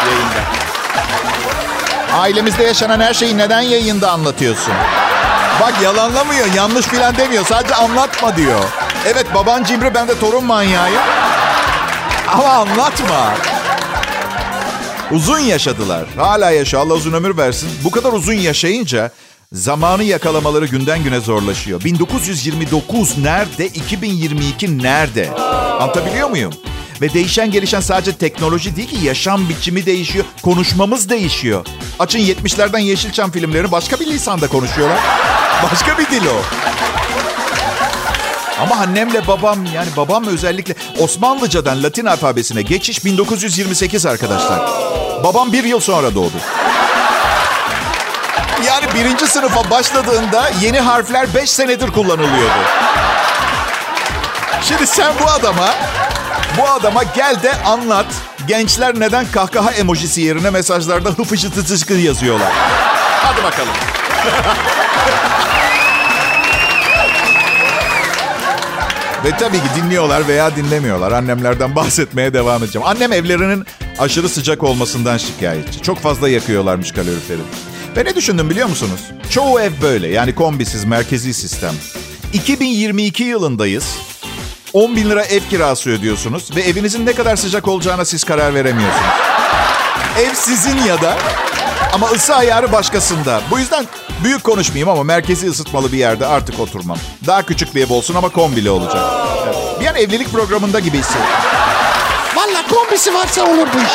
Yayında. 0.06 0.40
Ailemizde 2.12 2.62
yaşanan 2.62 3.00
her 3.00 3.14
şeyi 3.14 3.38
neden 3.38 3.60
yayında 3.60 4.10
anlatıyorsun? 4.10 4.72
Bak 5.60 5.82
yalanlamıyor, 5.82 6.46
yanlış 6.54 6.86
filan 6.86 7.16
demiyor. 7.16 7.46
Sadece 7.46 7.75
anlatma 7.75 8.36
diyor. 8.36 8.64
Evet 9.06 9.26
baban 9.34 9.64
cimri, 9.64 9.94
ben 9.94 10.08
de 10.08 10.18
torun 10.18 10.44
manyağıyım. 10.44 11.00
Ama 12.32 12.48
anlatma. 12.48 13.34
Uzun 15.10 15.38
yaşadılar. 15.38 16.04
Hala 16.16 16.50
yaşa. 16.50 16.78
Allah 16.78 16.94
uzun 16.94 17.12
ömür 17.12 17.36
versin. 17.36 17.68
Bu 17.84 17.90
kadar 17.90 18.12
uzun 18.12 18.32
yaşayınca 18.32 19.10
zamanı 19.52 20.02
yakalamaları 20.02 20.66
günden 20.66 21.04
güne 21.04 21.20
zorlaşıyor. 21.20 21.84
1929 21.84 23.18
nerede? 23.18 23.66
2022 23.66 24.78
nerede? 24.82 25.30
Anlatabiliyor 25.80 26.30
muyum? 26.30 26.52
Ve 27.00 27.12
değişen 27.14 27.50
gelişen 27.50 27.80
sadece 27.80 28.12
teknoloji 28.12 28.76
değil 28.76 28.88
ki 28.88 29.06
yaşam 29.06 29.48
biçimi 29.48 29.86
değişiyor. 29.86 30.24
Konuşmamız 30.42 31.08
değişiyor. 31.08 31.66
Açın 31.98 32.18
70'lerden 32.18 32.78
Yeşilçam 32.78 33.30
filmlerini 33.30 33.72
başka 33.72 34.00
bir 34.00 34.06
lisanda 34.06 34.48
konuşuyorlar. 34.48 34.98
Başka 35.72 35.98
bir 35.98 36.06
dil 36.06 36.26
o. 36.26 36.42
Ama 38.62 38.76
annemle 38.76 39.26
babam 39.26 39.64
yani 39.74 39.88
babam 39.96 40.26
özellikle 40.26 40.74
Osmanlıcadan 40.98 41.82
Latin 41.82 42.06
alfabesine 42.06 42.62
geçiş 42.62 43.04
1928 43.04 44.06
arkadaşlar. 44.06 44.70
Babam 45.24 45.52
bir 45.52 45.64
yıl 45.64 45.80
sonra 45.80 46.14
doğdu. 46.14 46.36
Yani 48.66 48.86
birinci 48.94 49.26
sınıfa 49.26 49.70
başladığında 49.70 50.50
yeni 50.60 50.80
harfler 50.80 51.34
5 51.34 51.50
senedir 51.50 51.90
kullanılıyordu. 51.90 52.64
Şimdi 54.62 54.86
sen 54.86 55.12
bu 55.20 55.30
adama, 55.30 55.74
bu 56.58 56.68
adama 56.68 57.02
gel 57.02 57.42
de 57.42 57.54
anlat. 57.54 58.06
Gençler 58.48 59.00
neden 59.00 59.26
kahkaha 59.32 59.72
emojisi 59.72 60.20
yerine 60.20 60.50
mesajlarda 60.50 61.10
hıfışı 61.10 61.50
tıtıskı 61.50 61.94
yazıyorlar. 61.94 62.52
Hadi 63.22 63.42
bakalım. 63.44 63.72
Ve 69.25 69.30
tabii 69.38 69.56
ki 69.58 69.64
dinliyorlar 69.76 70.28
veya 70.28 70.56
dinlemiyorlar. 70.56 71.12
Annemlerden 71.12 71.76
bahsetmeye 71.76 72.34
devam 72.34 72.62
edeceğim. 72.62 72.86
Annem 72.88 73.12
evlerinin 73.12 73.64
aşırı 73.98 74.28
sıcak 74.28 74.62
olmasından 74.62 75.16
şikayetçi. 75.16 75.82
Çok 75.82 75.98
fazla 75.98 76.28
yakıyorlarmış 76.28 76.92
kaloriferi. 76.92 77.40
Ve 77.96 78.04
ne 78.04 78.14
düşündüm 78.14 78.50
biliyor 78.50 78.68
musunuz? 78.68 79.00
Çoğu 79.30 79.60
ev 79.60 79.72
böyle. 79.82 80.08
Yani 80.08 80.34
kombisiz, 80.34 80.84
merkezi 80.84 81.34
sistem. 81.34 81.72
2022 82.32 83.25
yılındayız. 83.25 83.84
10 84.73 84.96
bin 84.96 85.11
lira 85.11 85.23
ev 85.25 85.40
kirası 85.50 85.90
ödüyorsunuz 85.90 86.56
ve 86.56 86.61
evinizin 86.62 87.06
ne 87.06 87.12
kadar 87.12 87.37
sıcak 87.37 87.68
olacağına 87.68 88.04
siz 88.04 88.25
karar 88.25 88.54
veremiyorsunuz. 88.54 89.06
Ev 90.20 90.35
sizin 90.35 90.78
ya 90.85 91.02
da 91.02 91.16
ama 91.92 92.06
ısı 92.11 92.35
ayarı 92.35 92.73
başkasında. 92.73 93.40
Bu 93.50 93.58
yüzden 93.58 93.87
büyük 94.25 94.44
konuşmayayım 94.44 94.88
ama 94.88 95.02
merkezi 95.02 95.49
ısıtmalı 95.49 95.92
bir 95.92 95.99
yerde 95.99 96.26
artık 96.26 96.61
oturmam. 96.61 96.99
Daha 97.26 97.42
küçük 97.42 97.75
bir 97.75 97.87
ev 97.87 97.92
olsun 97.92 98.14
ama 98.14 98.28
kombili 98.28 98.70
olacak. 98.70 99.02
Evet. 99.44 99.56
Bir 99.80 99.87
an 99.87 99.96
evlilik 99.96 100.32
programında 100.32 100.80
gibi 100.80 100.99
hissediyorum. 100.99 101.30
Valla 102.37 102.66
kombisi 102.70 103.14
varsa 103.14 103.42
olur 103.42 103.66
bu 103.75 103.78
iş. 103.78 103.92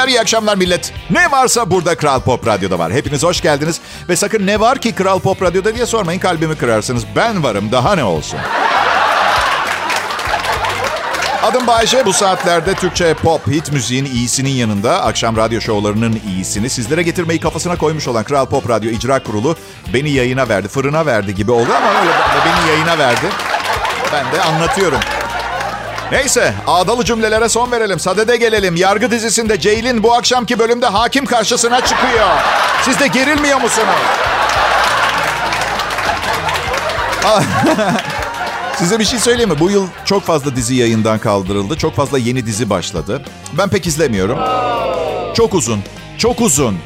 Akşamlar, 0.00 0.08
iyi 0.08 0.20
akşamlar 0.20 0.56
millet. 0.56 0.92
Ne 1.10 1.30
varsa 1.30 1.70
burada 1.70 1.94
Kral 1.94 2.20
Pop 2.20 2.46
Radyo'da 2.46 2.78
var. 2.78 2.92
Hepiniz 2.92 3.22
hoş 3.22 3.40
geldiniz. 3.40 3.80
Ve 4.08 4.16
sakın 4.16 4.46
ne 4.46 4.60
var 4.60 4.78
ki 4.78 4.92
Kral 4.92 5.20
Pop 5.20 5.42
Radyo'da 5.42 5.74
diye 5.74 5.86
sormayın 5.86 6.20
kalbimi 6.20 6.56
kırarsınız. 6.56 7.04
Ben 7.16 7.42
varım 7.42 7.72
daha 7.72 7.94
ne 7.94 8.04
olsun. 8.04 8.38
Adım 11.42 11.66
Bayece. 11.66 12.06
Bu 12.06 12.12
saatlerde 12.12 12.74
Türkçe 12.74 13.14
pop, 13.14 13.46
hit 13.46 13.72
müziğin 13.72 14.04
iyisinin 14.04 14.50
yanında 14.50 15.02
akşam 15.02 15.36
radyo 15.36 15.60
şovlarının 15.60 16.20
iyisini 16.28 16.70
sizlere 16.70 17.02
getirmeyi 17.02 17.40
kafasına 17.40 17.76
koymuş 17.76 18.08
olan 18.08 18.24
Kral 18.24 18.46
Pop 18.46 18.68
Radyo 18.68 18.90
İcra 18.90 19.22
Kurulu 19.22 19.56
beni 19.94 20.10
yayına 20.10 20.48
verdi. 20.48 20.68
Fırına 20.68 21.06
verdi 21.06 21.34
gibi 21.34 21.50
oldu 21.50 21.70
ama 21.76 22.00
öyle 22.00 22.10
beni 22.46 22.70
yayına 22.70 22.98
verdi. 22.98 23.26
Ben 24.12 24.32
de 24.32 24.42
anlatıyorum. 24.42 25.00
Neyse 26.12 26.54
ağdalı 26.66 27.04
cümlelere 27.04 27.48
son 27.48 27.72
verelim. 27.72 27.98
Sadede 28.00 28.36
gelelim. 28.36 28.76
Yargı 28.76 29.10
dizisinde 29.10 29.60
Ceylin 29.60 30.02
bu 30.02 30.14
akşamki 30.14 30.58
bölümde 30.58 30.86
hakim 30.86 31.26
karşısına 31.26 31.80
çıkıyor. 31.80 32.28
Siz 32.82 33.00
de 33.00 33.06
gerilmiyor 33.06 33.60
musunuz? 33.60 33.88
Size 38.78 38.98
bir 38.98 39.04
şey 39.04 39.18
söyleyeyim 39.18 39.50
mi? 39.50 39.60
Bu 39.60 39.70
yıl 39.70 39.86
çok 40.04 40.22
fazla 40.22 40.56
dizi 40.56 40.74
yayından 40.74 41.18
kaldırıldı. 41.18 41.76
Çok 41.76 41.94
fazla 41.94 42.18
yeni 42.18 42.46
dizi 42.46 42.70
başladı. 42.70 43.22
Ben 43.52 43.68
pek 43.68 43.86
izlemiyorum. 43.86 44.38
Çok 45.34 45.54
uzun. 45.54 45.80
Çok 46.18 46.40
uzun. 46.40 46.78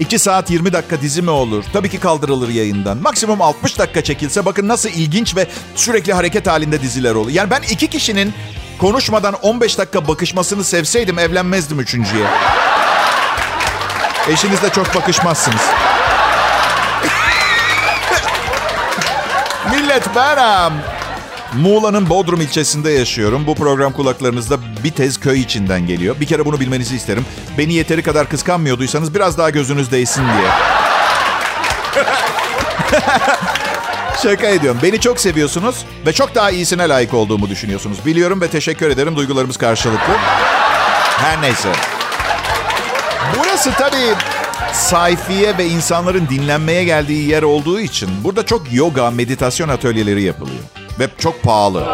2 0.00 0.18
saat 0.18 0.50
20 0.50 0.72
dakika 0.72 1.00
dizi 1.00 1.22
mi 1.22 1.30
olur? 1.30 1.64
Tabii 1.72 1.88
ki 1.88 2.00
kaldırılır 2.00 2.48
yayından. 2.48 2.98
Maksimum 2.98 3.42
60 3.42 3.78
dakika 3.78 4.04
çekilse 4.04 4.44
bakın 4.44 4.68
nasıl 4.68 4.88
ilginç 4.88 5.36
ve 5.36 5.46
sürekli 5.76 6.12
hareket 6.12 6.46
halinde 6.46 6.82
diziler 6.82 7.14
olur. 7.14 7.30
Yani 7.30 7.50
ben 7.50 7.62
iki 7.62 7.86
kişinin 7.86 8.32
konuşmadan 8.80 9.34
15 9.34 9.78
dakika 9.78 10.08
bakışmasını 10.08 10.64
sevseydim 10.64 11.18
evlenmezdim 11.18 11.80
üçüncüye. 11.80 12.26
Eşinizle 14.28 14.70
çok 14.70 14.94
bakışmazsınız. 14.94 15.60
Millet 19.70 20.14
ben 20.16 20.72
Muğla'nın 21.54 22.10
Bodrum 22.10 22.40
ilçesinde 22.40 22.90
yaşıyorum. 22.90 23.46
Bu 23.46 23.54
program 23.54 23.92
kulaklarınızda 23.92 24.56
bir 24.84 24.90
tez 24.90 25.20
köy 25.20 25.40
içinden 25.40 25.86
geliyor. 25.86 26.16
Bir 26.20 26.26
kere 26.26 26.44
bunu 26.44 26.60
bilmenizi 26.60 26.96
isterim. 26.96 27.26
Beni 27.58 27.74
yeteri 27.74 28.02
kadar 28.02 28.28
kıskanmıyorduysanız 28.28 29.14
biraz 29.14 29.38
daha 29.38 29.50
gözünüz 29.50 29.92
değsin 29.92 30.24
diye. 30.38 30.50
Şaka 34.22 34.46
ediyorum. 34.46 34.80
Beni 34.82 35.00
çok 35.00 35.20
seviyorsunuz 35.20 35.84
ve 36.06 36.12
çok 36.12 36.34
daha 36.34 36.50
iyisine 36.50 36.88
layık 36.88 37.14
olduğumu 37.14 37.48
düşünüyorsunuz. 37.48 38.06
Biliyorum 38.06 38.40
ve 38.40 38.48
teşekkür 38.48 38.90
ederim. 38.90 39.16
Duygularımız 39.16 39.56
karşılıklı. 39.56 40.14
Her 41.18 41.42
neyse. 41.42 41.68
Burası 43.38 43.72
tabii 43.72 44.14
sayfiye 44.72 45.58
ve 45.58 45.66
insanların 45.66 46.28
dinlenmeye 46.28 46.84
geldiği 46.84 47.28
yer 47.28 47.42
olduğu 47.42 47.80
için 47.80 48.08
burada 48.24 48.46
çok 48.46 48.72
yoga, 48.72 49.10
meditasyon 49.10 49.68
atölyeleri 49.68 50.22
yapılıyor. 50.22 50.60
Ve 50.98 51.08
çok 51.18 51.42
pahalı. 51.42 51.84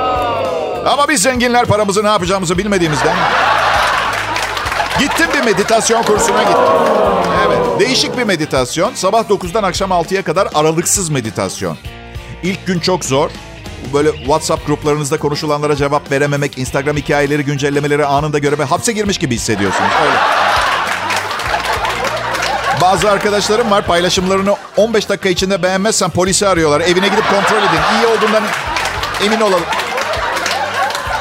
Ama 0.87 1.09
biz 1.09 1.23
zenginler 1.23 1.67
paramızı 1.67 2.05
ne 2.05 2.09
yapacağımızı 2.09 2.59
bilmediğimizden... 2.59 3.17
Gittim 4.99 5.27
bir 5.35 5.45
meditasyon 5.45 6.03
kursuna 6.03 6.43
gittim. 6.43 6.63
Evet, 7.47 7.81
değişik 7.81 8.19
bir 8.19 8.25
meditasyon. 8.25 8.95
Sabah 8.95 9.23
9'dan 9.23 9.63
akşam 9.63 9.91
6'ya 9.91 10.23
kadar 10.23 10.49
aralıksız 10.55 11.11
meditasyon. 11.11 11.77
İlk 12.43 12.67
gün 12.67 12.79
çok 12.79 13.05
zor. 13.05 13.31
Böyle 13.95 14.13
WhatsApp 14.13 14.67
gruplarınızda 14.67 15.19
konuşulanlara 15.19 15.77
cevap 15.77 16.11
verememek, 16.13 16.59
Instagram 16.59 16.97
hikayeleri, 16.97 17.45
güncellemeleri 17.45 18.07
anında 18.07 18.39
görememek, 18.39 18.73
hapse 18.73 18.93
girmiş 18.93 19.19
gibi 19.19 19.35
hissediyorsunuz. 19.35 19.91
Öyle. 20.03 20.17
Bazı 22.81 23.11
arkadaşlarım 23.11 23.71
var 23.71 23.87
paylaşımlarını 23.87 24.57
15 24.77 25.09
dakika 25.09 25.29
içinde 25.29 25.63
beğenmezsen 25.63 26.11
polisi 26.11 26.49
arıyorlar. 26.49 26.81
Evine 26.81 27.09
gidip 27.09 27.31
kontrol 27.31 27.59
edin. 27.59 27.81
İyi 27.99 28.07
olduğundan 28.07 28.43
emin 29.25 29.41
olalım. 29.41 29.65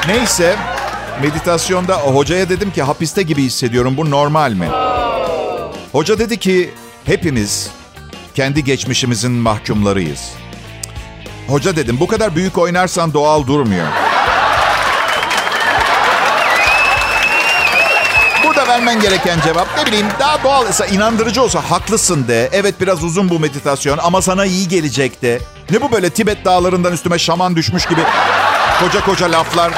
Neyse 0.06 0.56
meditasyonda 1.22 1.96
hocaya 1.96 2.48
dedim 2.48 2.70
ki 2.70 2.82
hapiste 2.82 3.22
gibi 3.22 3.42
hissediyorum. 3.42 3.96
Bu 3.96 4.10
normal 4.10 4.52
mi? 4.52 4.68
Hoca 5.92 6.18
dedi 6.18 6.36
ki 6.36 6.70
hepimiz 7.04 7.70
kendi 8.34 8.64
geçmişimizin 8.64 9.32
mahkumlarıyız. 9.32 10.32
Hoca 11.48 11.76
dedim 11.76 11.96
bu 12.00 12.06
kadar 12.06 12.36
büyük 12.36 12.58
oynarsan 12.58 13.14
doğal 13.14 13.46
durmuyor. 13.46 13.86
Burada 18.44 18.68
vermen 18.68 19.00
gereken 19.00 19.40
cevap 19.40 19.68
ne 19.78 19.86
bileyim 19.86 20.06
daha 20.20 20.42
doğal, 20.42 20.66
inandırıcı 20.92 21.42
olsa 21.42 21.60
haklısın 21.70 22.28
de. 22.28 22.48
Evet 22.52 22.80
biraz 22.80 23.04
uzun 23.04 23.28
bu 23.28 23.38
meditasyon 23.38 23.98
ama 23.98 24.22
sana 24.22 24.44
iyi 24.44 24.68
gelecek 24.68 25.22
de. 25.22 25.40
Ne 25.70 25.82
bu 25.82 25.92
böyle 25.92 26.10
Tibet 26.10 26.44
dağlarından 26.44 26.92
üstüme 26.92 27.18
şaman 27.18 27.56
düşmüş 27.56 27.86
gibi 27.86 28.00
koca 28.80 29.00
koca 29.04 29.32
laflar. 29.32 29.72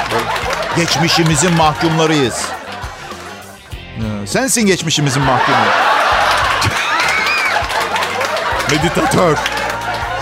Geçmişimizin 0.75 1.53
mahkumlarıyız. 1.53 2.41
Ee, 3.97 4.27
sensin 4.27 4.65
geçmişimizin 4.65 5.21
mahkumu. 5.23 5.57
Meditatör. 8.71 9.37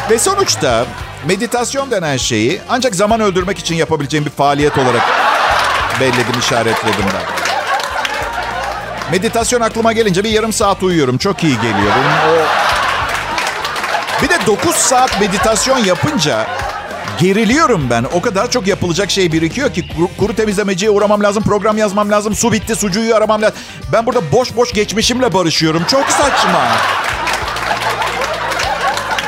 Ve 0.09 0.19
sonuçta 0.19 0.85
meditasyon 1.25 1.91
denen 1.91 2.17
şeyi 2.17 2.61
ancak 2.69 2.95
zaman 2.95 3.21
öldürmek 3.21 3.59
için 3.59 3.75
yapabileceğim 3.75 4.25
bir 4.25 4.31
faaliyet 4.31 4.77
olarak 4.77 5.03
belledim, 5.99 6.39
işaretledim 6.39 7.05
ben. 7.05 7.47
Meditasyon 9.11 9.61
aklıma 9.61 9.93
gelince 9.93 10.23
bir 10.23 10.29
yarım 10.29 10.53
saat 10.53 10.83
uyuyorum. 10.83 11.17
Çok 11.17 11.43
iyi 11.43 11.55
geliyor. 11.55 11.91
Benim 11.95 12.33
o... 12.33 12.67
Bir 14.23 14.29
de 14.29 14.45
9 14.47 14.75
saat 14.75 15.19
meditasyon 15.21 15.77
yapınca 15.77 16.47
geriliyorum 17.19 17.89
ben. 17.89 18.05
O 18.13 18.21
kadar 18.21 18.51
çok 18.51 18.67
yapılacak 18.67 19.11
şey 19.11 19.31
birikiyor 19.31 19.73
ki 19.73 19.85
kuru, 19.95 20.07
kuru 20.17 20.35
temizlemeciye 20.35 20.91
uğramam 20.91 21.23
lazım, 21.23 21.43
program 21.43 21.77
yazmam 21.77 22.11
lazım, 22.11 22.35
su 22.35 22.51
bitti, 22.51 22.75
sucuğu 22.75 23.15
aramam 23.15 23.41
lazım. 23.41 23.57
Ben 23.93 24.05
burada 24.05 24.31
boş 24.31 24.55
boş 24.55 24.73
geçmişimle 24.73 25.33
barışıyorum. 25.33 25.83
Çok 25.91 26.09
saçma. 26.09 26.67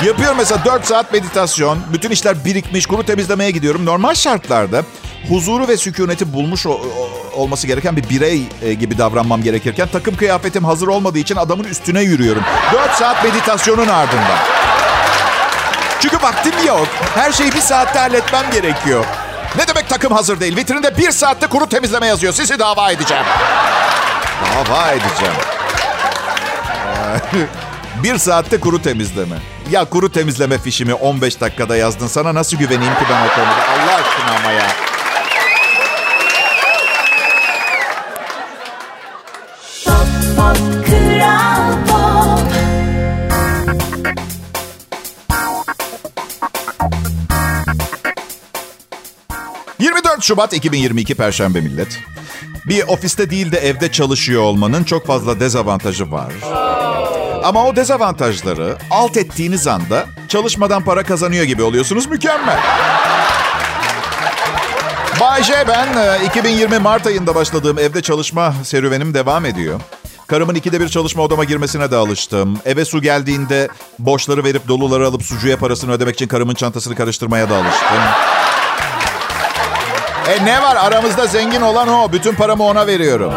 Yapıyorum 0.05 0.37
mesela 0.37 0.65
4 0.65 0.85
saat 0.85 1.13
meditasyon. 1.13 1.79
Bütün 1.93 2.11
işler 2.11 2.45
birikmiş. 2.45 2.85
Kuru 2.85 3.03
temizlemeye 3.05 3.51
gidiyorum. 3.51 3.85
Normal 3.85 4.13
şartlarda 4.13 4.83
huzuru 5.29 5.67
ve 5.67 5.77
sükuneti 5.77 6.33
bulmuş 6.33 6.65
o, 6.65 6.71
o, 6.71 7.39
olması 7.41 7.67
gereken 7.67 7.95
bir 7.97 8.09
birey 8.09 8.43
e, 8.61 8.73
gibi 8.73 8.97
davranmam 8.97 9.43
gerekirken 9.43 9.87
takım 9.91 10.15
kıyafetim 10.15 10.63
hazır 10.63 10.87
olmadığı 10.87 11.19
için 11.19 11.35
adamın 11.35 11.63
üstüne 11.63 12.01
yürüyorum. 12.01 12.43
4 12.73 12.91
saat 12.91 13.23
meditasyonun 13.23 13.87
ardından. 13.87 14.39
Çünkü 15.99 16.17
vaktim 16.21 16.53
yok. 16.67 16.87
Her 17.15 17.31
şeyi 17.31 17.51
bir 17.51 17.61
saatte 17.61 17.99
halletmem 17.99 18.51
gerekiyor. 18.51 19.05
Ne 19.57 19.67
demek 19.67 19.89
takım 19.89 20.13
hazır 20.13 20.39
değil? 20.39 20.55
Vitrinde 20.55 20.97
bir 20.97 21.11
saatte 21.11 21.47
kuru 21.47 21.69
temizleme 21.69 22.07
yazıyor. 22.07 22.33
Sizi 22.33 22.59
dava 22.59 22.91
edeceğim. 22.91 23.25
Dava 24.55 24.91
edeceğim. 24.91 25.33
Bir 28.03 28.17
saatte 28.17 28.59
kuru 28.59 28.81
temizleme. 28.81 29.35
Ya 29.71 29.85
kuru 29.85 30.11
temizleme 30.11 30.57
fişimi 30.57 30.93
15 30.93 31.41
dakikada 31.41 31.75
yazdın. 31.75 32.07
Sana 32.07 32.33
nasıl 32.35 32.57
güveneyim 32.57 32.93
ki 32.93 33.05
ben 33.09 33.25
o 33.25 33.29
konuda? 33.35 33.69
Allah 33.69 33.95
aşkına 33.95 34.35
ama 34.39 34.51
ya. 34.51 34.67
Pop, 39.85 40.07
pop, 40.37 40.85
Kral 40.85 41.73
Pop. 41.87 42.49
24 49.79 50.23
Şubat 50.23 50.53
2022 50.53 51.15
Perşembe 51.15 51.61
millet. 51.61 51.99
Bir 52.65 52.83
ofiste 52.87 53.29
değil 53.29 53.51
de 53.51 53.57
evde 53.57 53.91
çalışıyor 53.91 54.41
olmanın 54.41 54.83
çok 54.83 55.07
fazla 55.07 55.39
dezavantajı 55.39 56.11
var. 56.11 56.33
Ama 57.43 57.65
o 57.65 57.75
dezavantajları 57.75 58.77
alt 58.91 59.17
ettiğiniz 59.17 59.67
anda 59.67 60.05
çalışmadan 60.27 60.83
para 60.83 61.03
kazanıyor 61.03 61.43
gibi 61.43 61.63
oluyorsunuz. 61.63 62.07
Mükemmel. 62.07 62.59
Bay 65.19 65.43
J 65.43 65.53
ben. 65.67 65.87
e, 65.97 66.25
2020 66.25 66.79
Mart 66.79 67.07
ayında 67.07 67.35
başladığım 67.35 67.79
evde 67.79 68.01
çalışma 68.01 68.53
serüvenim 68.63 69.13
devam 69.13 69.45
ediyor. 69.45 69.79
Karımın 70.27 70.55
ikide 70.55 70.79
bir 70.79 70.89
çalışma 70.89 71.23
odama 71.23 71.43
girmesine 71.43 71.91
de 71.91 71.95
alıştım. 71.95 72.59
Eve 72.65 72.85
su 72.85 73.01
geldiğinde 73.01 73.67
boşları 73.99 74.43
verip 74.43 74.67
doluları 74.67 75.07
alıp 75.07 75.23
sucuya 75.23 75.57
parasını 75.57 75.91
ödemek 75.91 76.15
için 76.15 76.27
karımın 76.27 76.55
çantasını 76.55 76.95
karıştırmaya 76.95 77.49
da 77.49 77.55
alıştım. 77.55 77.97
E 80.29 80.45
ne 80.45 80.61
var 80.61 80.75
aramızda 80.75 81.27
zengin 81.27 81.61
olan 81.61 81.87
o. 81.87 82.11
Bütün 82.11 82.35
paramı 82.35 82.63
ona 82.63 82.87
veriyorum. 82.87 83.33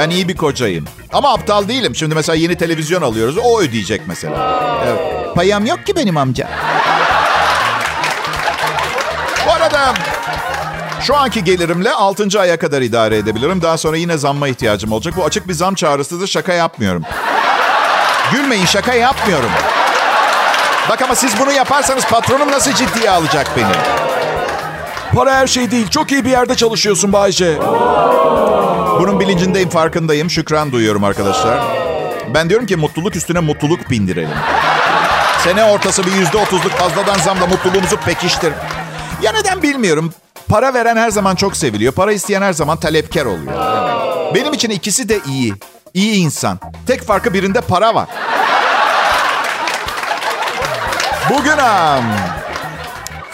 Ben 0.00 0.10
iyi 0.10 0.28
bir 0.28 0.36
kocayım. 0.36 0.84
Ama 1.12 1.32
aptal 1.32 1.68
değilim. 1.68 1.96
Şimdi 1.96 2.14
mesela 2.14 2.36
yeni 2.36 2.56
televizyon 2.56 3.02
alıyoruz. 3.02 3.36
O 3.44 3.60
ödeyecek 3.60 4.00
mesela. 4.06 4.60
Evet. 4.86 5.34
Payam 5.34 5.66
yok 5.66 5.86
ki 5.86 5.96
benim 5.96 6.16
amca. 6.16 6.48
Bu 9.46 9.52
arada 9.52 9.94
Şu 11.00 11.16
anki 11.16 11.44
gelirimle 11.44 11.90
6. 11.92 12.40
aya 12.40 12.58
kadar 12.58 12.82
idare 12.82 13.16
edebilirim. 13.16 13.62
Daha 13.62 13.78
sonra 13.78 13.96
yine 13.96 14.16
zamma 14.16 14.48
ihtiyacım 14.48 14.92
olacak. 14.92 15.14
Bu 15.16 15.24
açık 15.24 15.48
bir 15.48 15.52
zam 15.52 15.74
çağrısıdır. 15.74 16.26
Şaka 16.26 16.52
yapmıyorum. 16.52 17.02
Gülmeyin 18.32 18.66
şaka 18.66 18.94
yapmıyorum. 18.94 19.50
Bak 20.88 21.02
ama 21.02 21.14
siz 21.14 21.40
bunu 21.40 21.52
yaparsanız 21.52 22.04
patronum 22.04 22.50
nasıl 22.50 22.72
ciddiye 22.72 23.10
alacak 23.10 23.46
beni? 23.56 23.72
Para 25.14 25.34
her 25.34 25.46
şey 25.46 25.70
değil. 25.70 25.88
Çok 25.88 26.12
iyi 26.12 26.24
bir 26.24 26.30
yerde 26.30 26.54
çalışıyorsun 26.54 27.12
Bayce. 27.12 27.58
Bunun 29.00 29.20
bilincindeyim, 29.20 29.68
farkındayım. 29.68 30.30
Şükran 30.30 30.72
duyuyorum 30.72 31.04
arkadaşlar. 31.04 31.60
Ben 32.34 32.48
diyorum 32.48 32.66
ki 32.66 32.76
mutluluk 32.76 33.16
üstüne 33.16 33.40
mutluluk 33.40 33.90
bindirelim. 33.90 34.36
Sene 35.44 35.64
ortası 35.64 36.06
bir 36.06 36.12
yüzde 36.12 36.36
otuzluk 36.36 36.72
fazladan 36.72 37.18
zamla 37.18 37.46
mutluluğumuzu 37.46 37.96
pekiştir. 37.96 38.52
Ya 39.22 39.32
neden 39.32 39.62
bilmiyorum. 39.62 40.12
Para 40.48 40.74
veren 40.74 40.96
her 40.96 41.10
zaman 41.10 41.34
çok 41.34 41.56
seviliyor. 41.56 41.92
Para 41.92 42.12
isteyen 42.12 42.42
her 42.42 42.52
zaman 42.52 42.76
talepkar 42.76 43.26
oluyor. 43.26 43.52
Benim 44.34 44.52
için 44.52 44.70
ikisi 44.70 45.08
de 45.08 45.20
iyi. 45.26 45.54
İyi 45.94 46.14
insan. 46.14 46.58
Tek 46.86 47.02
farkı 47.02 47.34
birinde 47.34 47.60
para 47.60 47.94
var. 47.94 48.08
Bugün 51.30 51.58
am, 51.58 52.04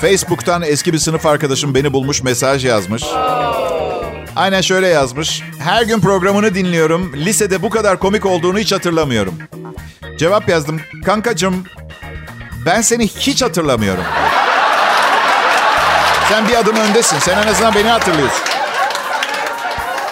Facebook'tan 0.00 0.62
eski 0.62 0.92
bir 0.92 0.98
sınıf 0.98 1.26
arkadaşım 1.26 1.74
beni 1.74 1.92
bulmuş 1.92 2.22
mesaj 2.22 2.64
yazmış. 2.64 3.02
Aynen 4.36 4.60
şöyle 4.60 4.86
yazmış. 4.88 5.42
Her 5.58 5.82
gün 5.82 6.00
programını 6.00 6.54
dinliyorum. 6.54 7.12
Lisede 7.16 7.62
bu 7.62 7.70
kadar 7.70 7.98
komik 7.98 8.26
olduğunu 8.26 8.58
hiç 8.58 8.72
hatırlamıyorum. 8.72 9.34
Cevap 10.18 10.48
yazdım. 10.48 10.80
Kankacım 11.04 11.64
ben 12.66 12.80
seni 12.80 13.08
hiç 13.08 13.42
hatırlamıyorum. 13.42 14.04
Sen 16.28 16.48
bir 16.48 16.54
adım 16.54 16.76
öndesin. 16.76 17.18
Sen 17.18 17.42
en 17.42 17.46
azından 17.46 17.74
beni 17.74 17.88
hatırlıyorsun. 17.88 18.40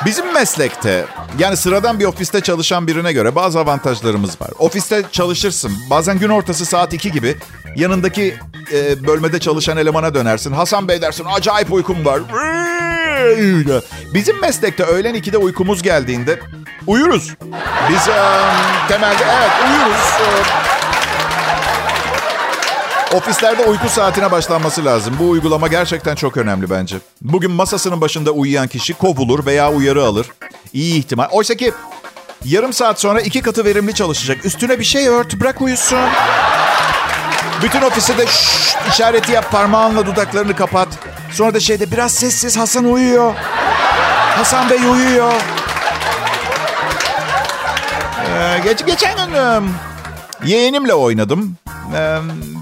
Bizim 0.05 0.33
meslekte 0.33 1.05
yani 1.39 1.57
sıradan 1.57 2.01
bir 2.01 2.05
ofiste 2.05 2.41
çalışan 2.41 2.87
birine 2.87 3.13
göre 3.13 3.35
bazı 3.35 3.61
avantajlarımız 3.61 4.41
var. 4.41 4.51
Ofiste 4.59 5.03
çalışırsın. 5.13 5.73
Bazen 5.91 6.19
gün 6.19 6.29
ortası 6.29 6.67
saat 6.67 6.93
2 6.95 7.13
gibi 7.13 7.37
yanındaki 7.77 8.35
e, 8.73 9.07
bölmede 9.07 9.41
çalışan 9.41 9.77
elemana 9.77 10.15
dönersin. 10.15 10.53
Hasan 10.53 10.89
Bey 10.89 11.03
dersin 11.03 11.27
acayip 11.37 11.73
uykum 11.73 12.05
var. 12.05 12.21
Bizim 14.15 14.41
meslekte 14.41 14.83
öğlen 14.85 15.15
2'de 15.15 15.39
uykumuz 15.39 15.83
geldiğinde 15.83 16.41
uyuruz. 16.87 17.35
Biz 17.91 18.09
e, 18.09 18.19
temelde 18.89 19.25
evet 19.25 19.51
uyuruz. 19.71 20.05
Ofislerde 23.15 23.65
uyku 23.65 23.89
saatine 23.89 24.31
başlanması 24.31 24.85
lazım. 24.85 25.17
Bu 25.21 25.31
uygulama 25.31 25.69
gerçekten 25.69 26.15
çok 26.15 26.37
önemli 26.37 26.71
bence. 26.71 26.97
Bugün 27.23 27.51
masasının 27.51 28.01
başında 28.01 28.31
uyuyan 28.31 28.69
kişi 28.69 28.95
kovulur 28.95 29.47
veya 29.47 29.73
uyarı 29.73 30.05
alır. 30.05 30.27
İyi 30.73 30.99
ihtimal. 30.99 31.29
Oysa 31.31 31.55
ki 31.55 31.73
yarım 32.45 32.73
saat 32.73 33.01
sonra 33.01 33.21
iki 33.21 33.43
katı 33.43 33.65
verimli 33.65 33.95
çalışacak. 33.95 34.45
Üstüne 34.45 34.79
bir 34.79 34.85
şey 34.85 35.09
ört, 35.09 35.41
bırak 35.41 35.63
uyusun. 35.63 35.99
Bütün 37.65 37.83
ofise 37.83 38.19
de 38.19 38.27
şşş 38.27 38.77
işareti 38.89 39.33
yap, 39.33 39.51
parmağınla 39.51 40.07
dudaklarını 40.07 40.57
kapat. 40.57 40.89
Sonra 41.33 41.55
da 41.55 41.61
şeyde 41.61 41.91
biraz 41.91 42.15
sessiz 42.15 42.57
Hasan 42.57 42.85
uyuyor. 42.85 43.35
Hasan 44.37 44.71
Bey 44.71 44.79
uyuyor. 44.79 45.33
Ee, 48.29 48.61
geç, 48.65 48.87
geçen 48.87 49.17
gün 49.17 49.35
e, 49.35 49.61
yeğenimle 50.45 50.95
oynadım. 50.95 51.57
Ee, 51.95 52.19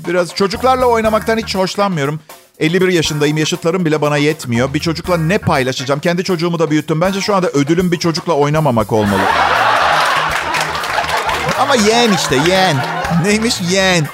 biraz 0.08 0.34
çocuklarla 0.34 0.86
oynamaktan 0.86 1.38
hiç 1.38 1.54
hoşlanmıyorum. 1.54 2.20
51 2.58 2.88
yaşındayım. 2.88 3.36
Yaşıtlarım 3.36 3.84
bile 3.84 4.00
bana 4.00 4.16
yetmiyor. 4.16 4.74
Bir 4.74 4.80
çocukla 4.80 5.16
ne 5.16 5.38
paylaşacağım? 5.38 6.00
Kendi 6.00 6.24
çocuğumu 6.24 6.58
da 6.58 6.70
büyüttüm. 6.70 7.00
Bence 7.00 7.20
şu 7.20 7.36
anda 7.36 7.48
ödülüm 7.48 7.92
bir 7.92 7.98
çocukla 7.98 8.32
oynamamak 8.32 8.92
olmalı. 8.92 9.22
Ama 11.58 11.74
yeğen 11.74 12.12
işte 12.12 12.36
yeğen. 12.36 12.76
Neymiş 13.24 13.60
yeğen? 13.70 14.06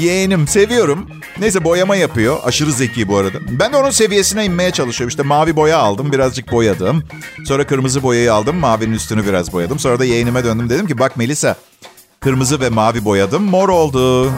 Yeğenim 0.00 0.48
seviyorum. 0.48 1.10
Neyse 1.38 1.64
boyama 1.64 1.96
yapıyor. 1.96 2.36
Aşırı 2.44 2.72
zeki 2.72 3.08
bu 3.08 3.16
arada. 3.16 3.38
Ben 3.50 3.72
de 3.72 3.76
onun 3.76 3.90
seviyesine 3.90 4.44
inmeye 4.44 4.70
çalışıyorum. 4.70 5.08
İşte 5.08 5.22
mavi 5.22 5.56
boya 5.56 5.78
aldım. 5.78 6.12
Birazcık 6.12 6.52
boyadım. 6.52 7.04
Sonra 7.46 7.66
kırmızı 7.66 8.02
boyayı 8.02 8.34
aldım. 8.34 8.56
Mavinin 8.56 8.92
üstünü 8.94 9.26
biraz 9.26 9.52
boyadım. 9.52 9.78
Sonra 9.78 9.98
da 9.98 10.04
yeğenime 10.04 10.44
döndüm. 10.44 10.70
Dedim 10.70 10.86
ki 10.86 10.98
bak 10.98 11.16
Melisa 11.16 11.56
kırmızı 12.20 12.60
ve 12.60 12.68
mavi 12.68 13.04
boyadım. 13.04 13.42
Mor 13.42 13.68
oldu. 13.68 14.32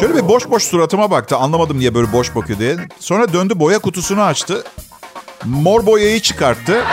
Şöyle 0.00 0.16
bir 0.16 0.28
boş 0.28 0.50
boş 0.50 0.62
suratıma 0.62 1.10
baktı. 1.10 1.36
Anlamadım 1.36 1.78
niye 1.78 1.94
böyle 1.94 2.12
boş 2.12 2.34
bakıyor 2.34 2.58
diye. 2.58 2.76
Sonra 3.00 3.32
döndü 3.32 3.54
boya 3.56 3.78
kutusunu 3.78 4.22
açtı. 4.22 4.64
Mor 5.44 5.86
boyayı 5.86 6.20
çıkarttı. 6.20 6.84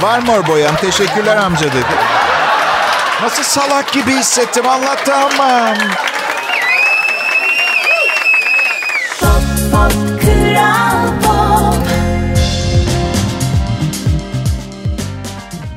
Var 0.00 0.18
mor 0.18 0.46
boyam. 0.46 0.76
Teşekkürler 0.76 1.36
amca 1.36 1.66
dedi. 1.66 1.84
Nasıl 3.22 3.42
salak 3.42 3.92
gibi 3.92 4.10
hissettim 4.10 4.68
anlatamam. 4.68 5.76
Pop 9.20 9.42
Pop 9.72 9.92
Kral 10.20 11.06
Pop 11.22 11.86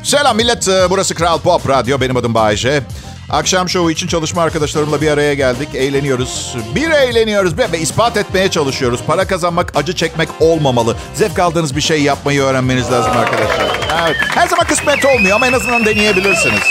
Selam 0.04 0.38
millet. 0.38 0.68
Ee, 0.68 0.90
Burası 0.90 1.16
Kral 1.16 1.40
Pop 1.40 1.70
Radyo. 1.70 2.02
Benim 2.02 2.18
adım 2.18 2.34
Bayece. 2.34 2.84
Akşam 3.30 3.70
şovu 3.70 3.92
için 3.92 4.08
çalışma 4.08 4.42
arkadaşlarımla 4.42 5.02
bir 5.02 5.12
araya 5.12 5.34
geldik. 5.34 5.70
Eğleniyoruz. 5.76 6.56
Bir 6.76 6.90
eğleniyoruz 6.92 7.58
ve 7.58 7.72
ve 7.72 7.80
ispat 7.80 8.18
etmeye 8.18 8.52
çalışıyoruz. 8.52 9.00
Para 9.08 9.28
kazanmak, 9.28 9.72
acı 9.76 9.96
çekmek 9.96 10.30
olmamalı. 10.40 10.96
Zevk 11.14 11.40
aldığınız 11.40 11.76
bir 11.76 11.82
şey 11.82 12.02
yapmayı 12.02 12.42
öğrenmeniz 12.42 12.92
lazım 12.92 13.12
arkadaşlar. 13.18 13.80
Evet. 14.06 14.16
Her 14.36 14.48
zaman 14.48 14.66
kısmet 14.68 15.06
olmuyor 15.06 15.36
ama 15.36 15.48
en 15.48 15.54
azından 15.54 15.86
deneyebilirsiniz. 15.86 16.62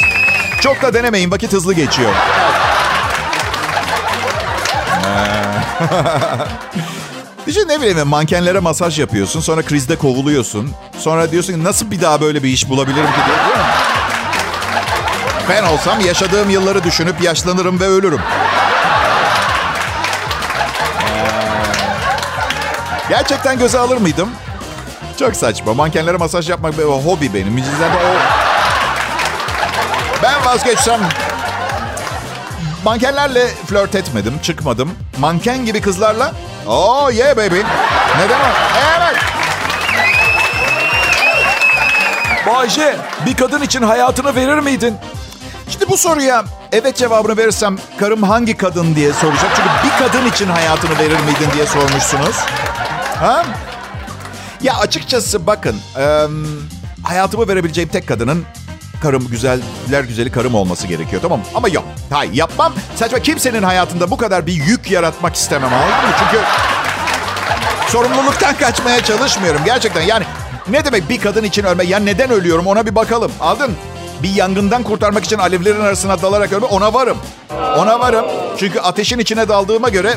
Çok 0.61 0.83
da 0.83 0.95
denemeyin. 0.95 1.31
Vakit 1.31 1.53
hızlı 1.53 1.75
geçiyor. 1.75 2.11
Düşün 7.47 7.69
ne 7.69 7.81
bileyim 7.81 8.09
mankenlere 8.09 8.61
masaj 8.61 8.99
yapıyorsun. 8.99 9.41
Sonra 9.41 9.63
krizde 9.63 9.97
kovuluyorsun. 9.97 10.71
Sonra 10.99 11.31
diyorsun 11.31 11.53
ki 11.53 11.65
nasıl 11.65 11.91
bir 11.91 12.01
daha 12.01 12.21
böyle 12.21 12.43
bir 12.43 12.49
iş 12.49 12.69
bulabilirim 12.69 13.07
ki 13.07 13.19
mi? 13.19 13.65
Ben 15.49 15.65
olsam 15.65 16.01
yaşadığım 16.01 16.51
yılları 16.51 16.85
düşünüp 16.85 17.23
yaşlanırım 17.23 17.81
ve 17.81 17.87
ölürüm. 17.87 18.21
Ee, 21.01 21.29
Gerçekten 23.09 23.59
göze 23.59 23.79
alır 23.79 23.97
mıydım? 23.97 24.31
Çok 25.19 25.37
saçma. 25.37 25.75
Mankenlere 25.75 26.17
masaj 26.17 26.51
yapmak 26.51 26.79
bir 26.79 26.83
hobi 26.85 27.35
benim. 27.35 27.57
De 27.57 27.63
o... 27.63 28.38
Ben 30.23 30.45
vazgeçsem... 30.45 31.01
Mankenlerle 32.85 33.49
flört 33.49 33.95
etmedim, 33.95 34.39
çıkmadım. 34.43 34.91
Manken 35.19 35.65
gibi 35.65 35.81
kızlarla... 35.81 36.33
Oh 36.67 37.13
yeah 37.13 37.37
baby. 37.37 37.61
Neden 38.19 38.41
o? 38.41 38.53
Evet. 38.99 39.17
Bayce 42.47 42.97
bir 43.27 43.37
kadın 43.37 43.63
için 43.63 43.83
hayatını 43.83 44.35
verir 44.35 44.59
miydin? 44.59 44.97
Şimdi 45.69 45.89
bu 45.89 45.97
soruya 45.97 46.45
evet 46.73 46.97
cevabını 46.97 47.37
verirsem 47.37 47.77
karım 48.01 48.23
hangi 48.23 48.57
kadın 48.57 48.95
diye 48.95 49.13
soracak. 49.13 49.51
Çünkü 49.57 49.69
bir 49.85 49.99
kadın 49.99 50.27
için 50.27 50.49
hayatını 50.49 50.99
verir 50.99 51.21
miydin 51.21 51.49
diye 51.55 51.67
sormuşsunuz. 51.67 52.37
Ha? 53.21 53.45
Ya 54.63 54.77
açıkçası 54.79 55.47
bakın 55.47 55.77
e, 55.99 56.27
hayatımı 57.03 57.49
verebileceğim 57.49 57.91
tek 57.91 58.09
kadının 58.09 58.45
karım 59.03 59.29
güzeller 59.29 60.05
güzeli 60.09 60.33
karım 60.33 60.55
olması 60.55 60.87
gerekiyor 60.87 61.23
tamam 61.23 61.39
mı? 61.39 61.45
Ama 61.55 61.69
yok. 61.69 61.85
Hayır 62.11 62.33
yapmam. 62.33 62.73
Saçma 62.97 63.19
kimsenin 63.19 63.63
hayatında 63.63 64.11
bu 64.11 64.17
kadar 64.17 64.47
bir 64.47 64.53
yük 64.53 64.91
yaratmak 64.91 65.35
istemem 65.37 65.75
anladın 65.75 66.09
mı? 66.09 66.15
Çünkü 66.19 66.45
sorumluluktan 67.89 68.55
kaçmaya 68.55 69.05
çalışmıyorum 69.05 69.61
gerçekten. 69.65 70.03
Yani 70.03 70.25
ne 70.69 70.85
demek 70.85 71.09
bir 71.09 71.21
kadın 71.21 71.45
için 71.45 71.65
ölme? 71.65 71.85
Ya 71.85 71.99
neden 71.99 72.31
ölüyorum 72.31 72.67
ona 72.67 72.87
bir 72.87 72.95
bakalım. 72.95 73.33
Aldın? 73.41 73.77
Bir 74.23 74.35
yangından 74.35 74.83
kurtarmak 74.83 75.25
için 75.25 75.39
alevlerin 75.39 75.81
arasına 75.81 76.23
dalarak 76.23 76.53
ölme 76.53 76.67
ona 76.67 76.95
varım. 76.95 77.19
Ona 77.77 78.01
varım. 78.01 78.25
Çünkü 78.59 78.81
ateşin 78.81 79.19
içine 79.19 79.49
daldığıma 79.49 79.89
göre 79.89 80.15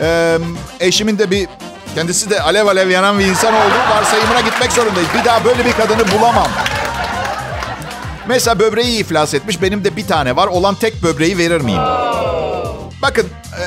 e, 0.00 0.38
eşimin 0.80 1.18
de 1.18 1.30
bir 1.30 1.48
kendisi 1.94 2.30
de 2.30 2.40
alev 2.42 2.66
alev 2.66 2.88
yanan 2.90 3.18
bir 3.18 3.24
insan 3.24 3.54
olduğu 3.54 3.90
varsayımına 3.96 4.40
gitmek 4.40 4.72
zorundayız. 4.72 5.08
Bir 5.20 5.24
daha 5.24 5.44
böyle 5.44 5.64
bir 5.64 5.72
kadını 5.72 6.12
bulamam. 6.18 6.48
Mesela 8.28 8.58
böbreği 8.58 8.98
iflas 9.00 9.34
etmiş. 9.34 9.62
Benim 9.62 9.84
de 9.84 9.96
bir 9.96 10.06
tane 10.06 10.36
var. 10.36 10.46
Olan 10.46 10.74
tek 10.74 11.02
böbreği 11.02 11.38
verir 11.38 11.60
miyim? 11.60 11.82
Bakın 13.02 13.26
e, 13.60 13.64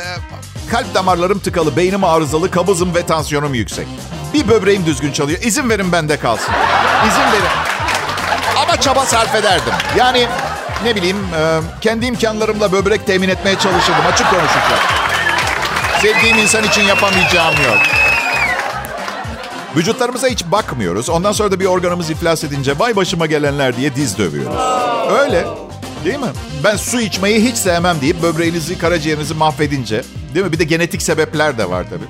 kalp 0.72 0.96
damarlarım 0.96 1.40
tıkalı, 1.40 1.78
beynim 1.78 2.04
arızalı, 2.04 2.52
kabızım 2.52 2.96
ve 2.96 3.06
tansiyonum 3.06 3.54
yüksek. 3.54 3.88
Bir 4.34 4.48
böbreğim 4.48 4.86
düzgün 4.86 5.12
çalıyor. 5.12 5.40
İzin 5.44 5.70
verin 5.70 5.92
bende 5.92 6.18
kalsın. 6.18 6.54
İzin 7.08 7.22
verin. 7.22 7.52
Ama 8.58 8.82
çaba 8.82 9.06
sarf 9.06 9.36
ederdim. 9.36 9.74
Yani 9.98 10.28
ne 10.84 10.96
bileyim 10.96 11.18
e, 11.18 11.60
kendi 11.82 12.06
imkanlarımla 12.06 12.72
böbrek 12.72 13.08
temin 13.08 13.30
etmeye 13.30 13.56
çalışırdım. 13.60 14.06
Açık 14.14 14.30
konuşacağım. 14.30 14.82
Sevdiğim 16.02 16.38
insan 16.38 16.64
için 16.64 16.82
yapamayacağım 16.82 17.56
yok. 17.66 18.01
Vücutlarımıza 19.76 20.28
hiç 20.28 20.46
bakmıyoruz. 20.46 21.10
Ondan 21.10 21.32
sonra 21.32 21.52
da 21.52 21.60
bir 21.60 21.66
organımız 21.66 22.10
iflas 22.10 22.44
edince 22.44 22.80
vay 22.80 22.96
başıma 22.96 23.26
gelenler 23.26 23.78
diye 23.78 23.96
diz 23.96 24.18
dövüyoruz. 24.18 24.56
Öyle. 25.20 25.46
Değil 26.06 26.20
mi? 26.20 26.32
Ben 26.64 26.76
su 26.76 27.02
içmeyi 27.02 27.44
hiç 27.52 27.58
sevmem 27.58 28.02
deyip 28.02 28.24
böbreğinizi, 28.24 28.78
karaciğerinizi 28.78 29.34
mahvedince. 29.34 30.04
Değil 30.34 30.46
mi? 30.46 30.52
Bir 30.52 30.60
de 30.60 30.64
genetik 30.64 31.02
sebepler 31.02 31.58
de 31.58 31.70
var 31.70 31.86
tabii. 31.90 32.06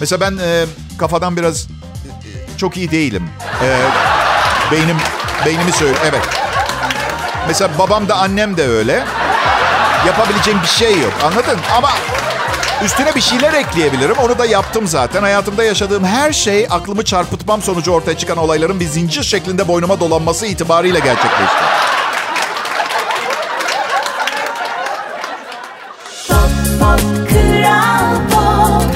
Mesela 0.00 0.20
ben 0.20 0.38
e, 0.42 0.64
kafadan 0.98 1.36
biraz 1.36 1.62
e, 1.64 2.56
çok 2.56 2.76
iyi 2.76 2.90
değilim. 2.90 3.30
E, 3.64 3.76
beynim 4.72 4.96
beynimi 5.46 5.72
söyle. 5.72 5.96
Evet. 6.04 6.22
Mesela 7.48 7.70
babam 7.78 8.08
da 8.08 8.14
annem 8.16 8.56
de 8.56 8.66
öyle. 8.66 9.04
Yapabileceğim 10.06 10.60
bir 10.62 10.68
şey 10.68 11.00
yok. 11.00 11.12
Anladın? 11.24 11.58
Ama 11.76 11.90
üstüne 12.84 13.14
bir 13.14 13.20
şeyler 13.20 13.52
ekleyebilirim. 13.52 14.16
Onu 14.18 14.38
da 14.38 14.46
yaptım 14.46 14.86
zaten. 14.86 15.22
Hayatımda 15.22 15.64
yaşadığım 15.64 16.04
her 16.04 16.32
şey 16.32 16.66
aklımı 16.70 17.04
çarpıtmam 17.04 17.62
sonucu 17.62 17.90
ortaya 17.90 18.18
çıkan 18.18 18.38
olayların 18.38 18.80
bir 18.80 18.86
zincir 18.86 19.22
şeklinde 19.22 19.68
boynuma 19.68 20.00
dolanması 20.00 20.46
itibariyle 20.46 20.98
gerçekleşti. 20.98 21.64
Pop 26.78 27.00
Kral 27.30 28.16
Pop 28.30 28.94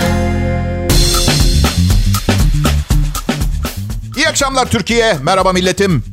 İyi 4.16 4.28
akşamlar 4.28 4.66
Türkiye. 4.66 5.16
Merhaba 5.22 5.52
milletim. 5.52 6.04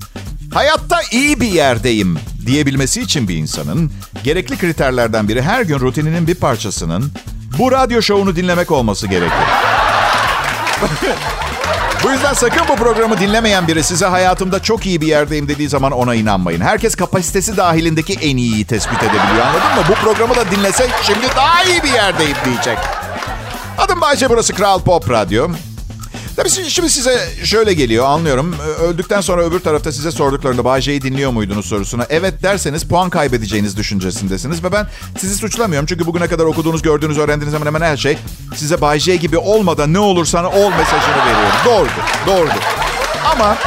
Hayatta 0.54 1.00
iyi 1.12 1.40
bir 1.42 1.48
yerdeyim 1.48 2.18
diyebilmesi 2.46 3.02
için 3.02 3.28
bir 3.28 3.36
insanın 3.36 3.92
gerekli 4.24 4.58
kriterlerden 4.58 5.28
biri 5.28 5.42
her 5.42 5.62
gün 5.62 5.80
rutininin 5.80 6.28
bir 6.28 6.36
parçasının 6.36 7.12
bu 7.58 7.72
radyo 7.72 8.02
şovunu 8.02 8.36
dinlemek 8.36 8.72
olması 8.72 9.08
gerekir. 9.08 9.38
bu 12.04 12.12
yüzden 12.12 12.34
sakın 12.34 12.68
bu 12.68 12.76
programı 12.76 13.20
dinlemeyen 13.20 13.68
biri 13.68 13.84
size 13.84 14.06
hayatımda 14.06 14.62
çok 14.64 14.86
iyi 14.86 15.02
bir 15.02 15.08
yerdeyim 15.08 15.48
dediği 15.48 15.70
zaman 15.70 15.92
ona 15.92 16.16
inanmayın. 16.16 16.62
Herkes 16.62 16.96
kapasitesi 16.96 17.58
dahilindeki 17.58 18.14
en 18.14 18.38
iyiyi 18.38 18.66
tespit 18.66 19.04
edebiliyor 19.04 19.46
anladın 19.46 19.76
mı? 19.76 19.84
Bu 19.90 19.94
programı 19.94 20.36
da 20.36 20.52
dinlese 20.52 20.88
şimdi 21.04 21.26
daha 21.36 21.64
iyi 21.64 21.84
bir 21.84 21.94
yerdeyim 21.94 22.38
diyecek. 22.46 22.78
Adım 23.78 24.02
Bayce 24.02 24.30
burası 24.30 24.54
Kral 24.54 24.80
Pop 24.82 25.10
Radyo. 25.10 25.50
Tabii 26.36 26.50
şimdi 26.50 26.90
size 26.90 27.30
şöyle 27.44 27.74
geliyor 27.74 28.06
anlıyorum. 28.06 28.56
Öldükten 28.82 29.22
sonra 29.22 29.44
öbür 29.44 29.60
tarafta 29.60 29.92
size 29.92 30.12
sorduklarında 30.12 30.66
Bayce'yi 30.66 31.02
dinliyor 31.02 31.32
muydunuz 31.32 31.66
sorusuna. 31.66 32.06
Evet 32.10 32.44
derseniz 32.44 32.84
puan 32.84 33.10
kaybedeceğiniz 33.10 33.78
düşüncesindesiniz. 33.78 34.64
Ve 34.64 34.72
ben 34.72 34.88
sizi 35.18 35.36
suçlamıyorum. 35.36 35.86
Çünkü 35.86 36.06
bugüne 36.06 36.28
kadar 36.28 36.46
okuduğunuz, 36.46 36.82
gördüğünüz, 36.82 37.18
öğrendiğiniz 37.18 37.56
hemen 37.56 37.66
hemen 37.66 37.82
her 37.82 37.98
şey 37.98 38.18
size 38.56 38.82
Bayce 38.82 39.16
gibi 39.16 39.38
olmadan 39.38 39.94
ne 39.94 40.00
olursan 40.00 40.46
ol 40.46 40.70
mesajını 40.70 41.26
veriyorum. 41.26 41.58
Doğrudur, 41.66 42.04
doğrudur. 42.28 42.64
Ama 43.34 43.58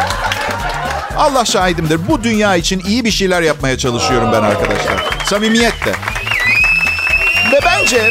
Allah 1.16 1.44
şahidimdir. 1.44 2.08
Bu 2.08 2.24
dünya 2.24 2.56
için 2.56 2.82
iyi 2.86 3.04
bir 3.04 3.10
şeyler 3.10 3.42
yapmaya 3.42 3.78
çalışıyorum 3.78 4.28
ben 4.32 4.42
arkadaşlar. 4.42 5.04
Samimiyetle. 5.26 5.92
Ve 7.52 7.58
bence 7.66 8.10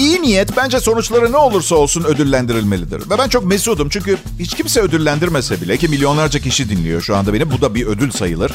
İyi 0.00 0.22
niyet 0.22 0.56
bence 0.56 0.80
sonuçları 0.80 1.32
ne 1.32 1.36
olursa 1.36 1.76
olsun 1.76 2.04
ödüllendirilmelidir. 2.04 3.10
Ve 3.10 3.18
ben 3.18 3.28
çok 3.28 3.44
mesudum 3.44 3.88
çünkü 3.88 4.16
hiç 4.38 4.54
kimse 4.54 4.80
ödüllendirmese 4.80 5.60
bile 5.60 5.76
ki 5.76 5.88
milyonlarca 5.88 6.40
kişi 6.40 6.70
dinliyor 6.70 7.00
şu 7.00 7.16
anda 7.16 7.34
beni. 7.34 7.50
Bu 7.50 7.60
da 7.60 7.74
bir 7.74 7.86
ödül 7.86 8.10
sayılır. 8.10 8.52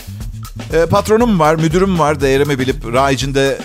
Ee, 0.74 0.86
patronum 0.86 1.40
var, 1.40 1.56
müdürüm 1.56 2.00
var 2.00 2.22
değerimi 2.22 2.60
bilip 2.60 2.94
rayicinde 2.94 3.58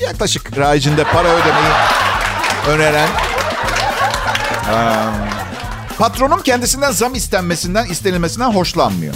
yaklaşık 0.00 0.58
rayicinde 0.58 1.04
para 1.04 1.28
ödemeyi 1.28 1.72
öneren. 2.68 3.08
Patronum 5.98 6.42
kendisinden 6.42 6.90
zam 6.90 7.14
istenmesinden, 7.14 7.86
istenilmesinden 7.86 8.50
hoşlanmıyor. 8.50 9.14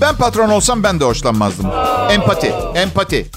Ben 0.00 0.16
patron 0.16 0.48
olsam 0.48 0.82
ben 0.82 1.00
de 1.00 1.04
hoşlanmazdım. 1.04 1.66
Empati, 2.10 2.54
empati. 2.74 3.30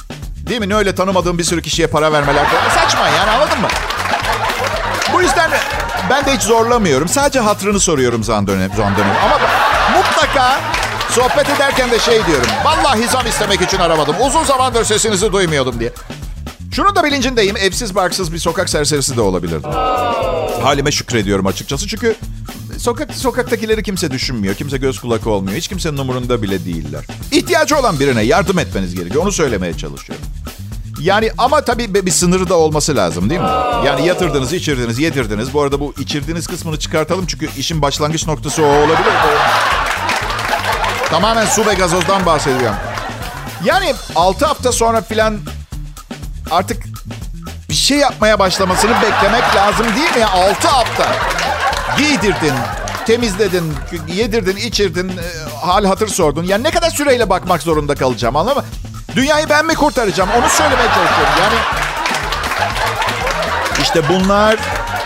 Değil 0.49 0.60
mi? 0.60 0.69
Ne 0.69 0.75
öyle 0.75 0.95
tanımadığım 0.95 1.38
bir 1.38 1.43
sürü 1.43 1.62
kişiye 1.62 1.88
para 1.88 2.12
vermeler. 2.12 2.45
Saçma 2.75 3.07
yani 3.07 3.31
anladın 3.31 3.62
mı? 3.62 3.67
Bu 5.13 5.21
yüzden 5.21 5.51
ben 6.09 6.25
de 6.25 6.35
hiç 6.35 6.41
zorlamıyorum. 6.41 7.07
Sadece 7.07 7.39
hatrını 7.39 7.79
soruyorum 7.79 8.23
zan 8.23 8.47
dönem, 8.47 8.71
zan 8.77 8.95
dönem. 8.97 9.15
Ama 9.25 9.39
mutlaka 9.97 10.59
sohbet 11.09 11.49
ederken 11.49 11.91
de 11.91 11.99
şey 11.99 12.25
diyorum. 12.25 12.47
Vallahi 12.65 13.07
zam 13.07 13.27
istemek 13.27 13.61
için 13.61 13.77
aramadım. 13.77 14.15
Uzun 14.27 14.43
zamandır 14.43 14.83
sesinizi 14.85 15.31
duymuyordum 15.31 15.79
diye. 15.79 15.91
Şunun 16.71 16.95
da 16.95 17.03
bilincindeyim. 17.03 17.57
Evsiz 17.57 17.95
barksız 17.95 18.33
bir 18.33 18.39
sokak 18.39 18.69
serserisi 18.69 19.17
de 19.17 19.21
olabilirdim. 19.21 19.71
Halime 20.63 20.91
şükrediyorum 20.91 21.47
açıkçası. 21.47 21.87
Çünkü 21.87 22.15
sokak 22.77 23.13
sokaktakileri 23.13 23.83
kimse 23.83 24.11
düşünmüyor. 24.11 24.55
Kimse 24.55 24.77
göz 24.77 24.99
kulak 24.99 25.27
olmuyor. 25.27 25.57
Hiç 25.57 25.67
kimsenin 25.67 25.97
umurunda 25.97 26.41
bile 26.41 26.65
değiller. 26.65 27.05
İhtiyacı 27.31 27.77
olan 27.77 27.99
birine 27.99 28.21
yardım 28.21 28.59
etmeniz 28.59 28.95
gerekiyor. 28.95 29.23
Onu 29.23 29.31
söylemeye 29.31 29.77
çalışıyorum. 29.77 30.25
Yani 30.99 31.31
ama 31.38 31.62
tabii 31.62 31.93
bir 32.05 32.12
sınırı 32.12 32.49
da 32.49 32.55
olması 32.55 32.95
lazım 32.95 33.29
değil 33.29 33.41
mi? 33.41 33.47
Yani 33.86 34.07
yatırdınız, 34.07 34.53
içirdiniz, 34.53 34.99
yedirdiniz. 34.99 35.53
Bu 35.53 35.62
arada 35.62 35.79
bu 35.79 35.93
içirdiğiniz 35.99 36.47
kısmını 36.47 36.79
çıkartalım 36.79 37.25
çünkü 37.27 37.49
işin 37.57 37.81
başlangıç 37.81 38.27
noktası 38.27 38.63
o 38.63 38.67
olabilir. 38.67 39.13
Tamamen 41.10 41.45
su 41.45 41.65
ve 41.65 41.73
gazozdan 41.73 42.25
bahsediyorum. 42.25 42.75
Yani 43.65 43.93
6 44.15 44.45
hafta 44.45 44.71
sonra 44.71 45.01
filan 45.01 45.38
artık 46.51 46.83
bir 47.69 47.73
şey 47.75 47.97
yapmaya 47.97 48.39
başlamasını 48.39 48.91
beklemek 49.01 49.55
lazım 49.55 49.86
değil 49.95 50.15
mi? 50.17 50.25
6 50.25 50.67
hafta. 50.67 51.15
Giydirdin, 51.97 52.53
temizledin, 53.07 53.73
yedirdin, 54.15 54.55
içirdin, 54.55 55.12
hal 55.62 55.86
hatır 55.86 56.07
sordun. 56.07 56.43
Yani 56.43 56.63
ne 56.63 56.71
kadar 56.71 56.89
süreyle 56.89 57.29
bakmak 57.29 57.62
zorunda 57.62 57.95
kalacağım 57.95 58.36
anladın? 58.36 58.63
Dünyayı 59.17 59.49
ben 59.49 59.65
mi 59.65 59.75
kurtaracağım? 59.75 60.30
Onu 60.39 60.49
söylemeye 60.49 60.88
çalışıyorum. 60.88 61.34
Yani 61.39 61.56
işte 63.82 64.01
bunlar 64.10 64.60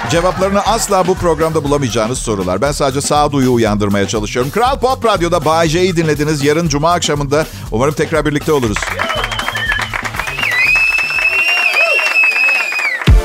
cevaplarını 0.10 0.62
asla 0.62 1.08
bu 1.08 1.16
programda 1.16 1.64
bulamayacağınız 1.64 2.20
sorular. 2.20 2.62
Ben 2.62 2.72
sadece 2.72 3.02
sağduyu 3.02 3.54
uyandırmaya 3.54 4.08
çalışıyorum. 4.08 4.52
Kral 4.52 4.80
Pop 4.80 5.06
Radyo'da 5.06 5.46
Bay 5.46 5.68
J'yi 5.68 5.96
dinlediniz. 5.96 6.44
Yarın 6.44 6.68
Cuma 6.68 6.92
akşamında 6.92 7.46
umarım 7.72 7.94
tekrar 7.94 8.26
birlikte 8.26 8.52
oluruz. 8.52 8.78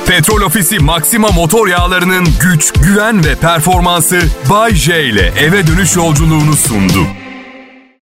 Petrol 0.07 0.41
Ofisi 0.41 0.79
Maxima 0.79 1.29
motor 1.29 1.69
yağlarının 1.69 2.29
güç, 2.41 2.73
güven 2.73 3.25
ve 3.25 3.35
performansı 3.35 4.21
Bay 4.51 4.75
J 4.75 5.05
ile 5.05 5.33
eve 5.39 5.67
dönüş 5.67 5.97
yolculuğunu 5.97 6.57
sundu. 6.57 7.07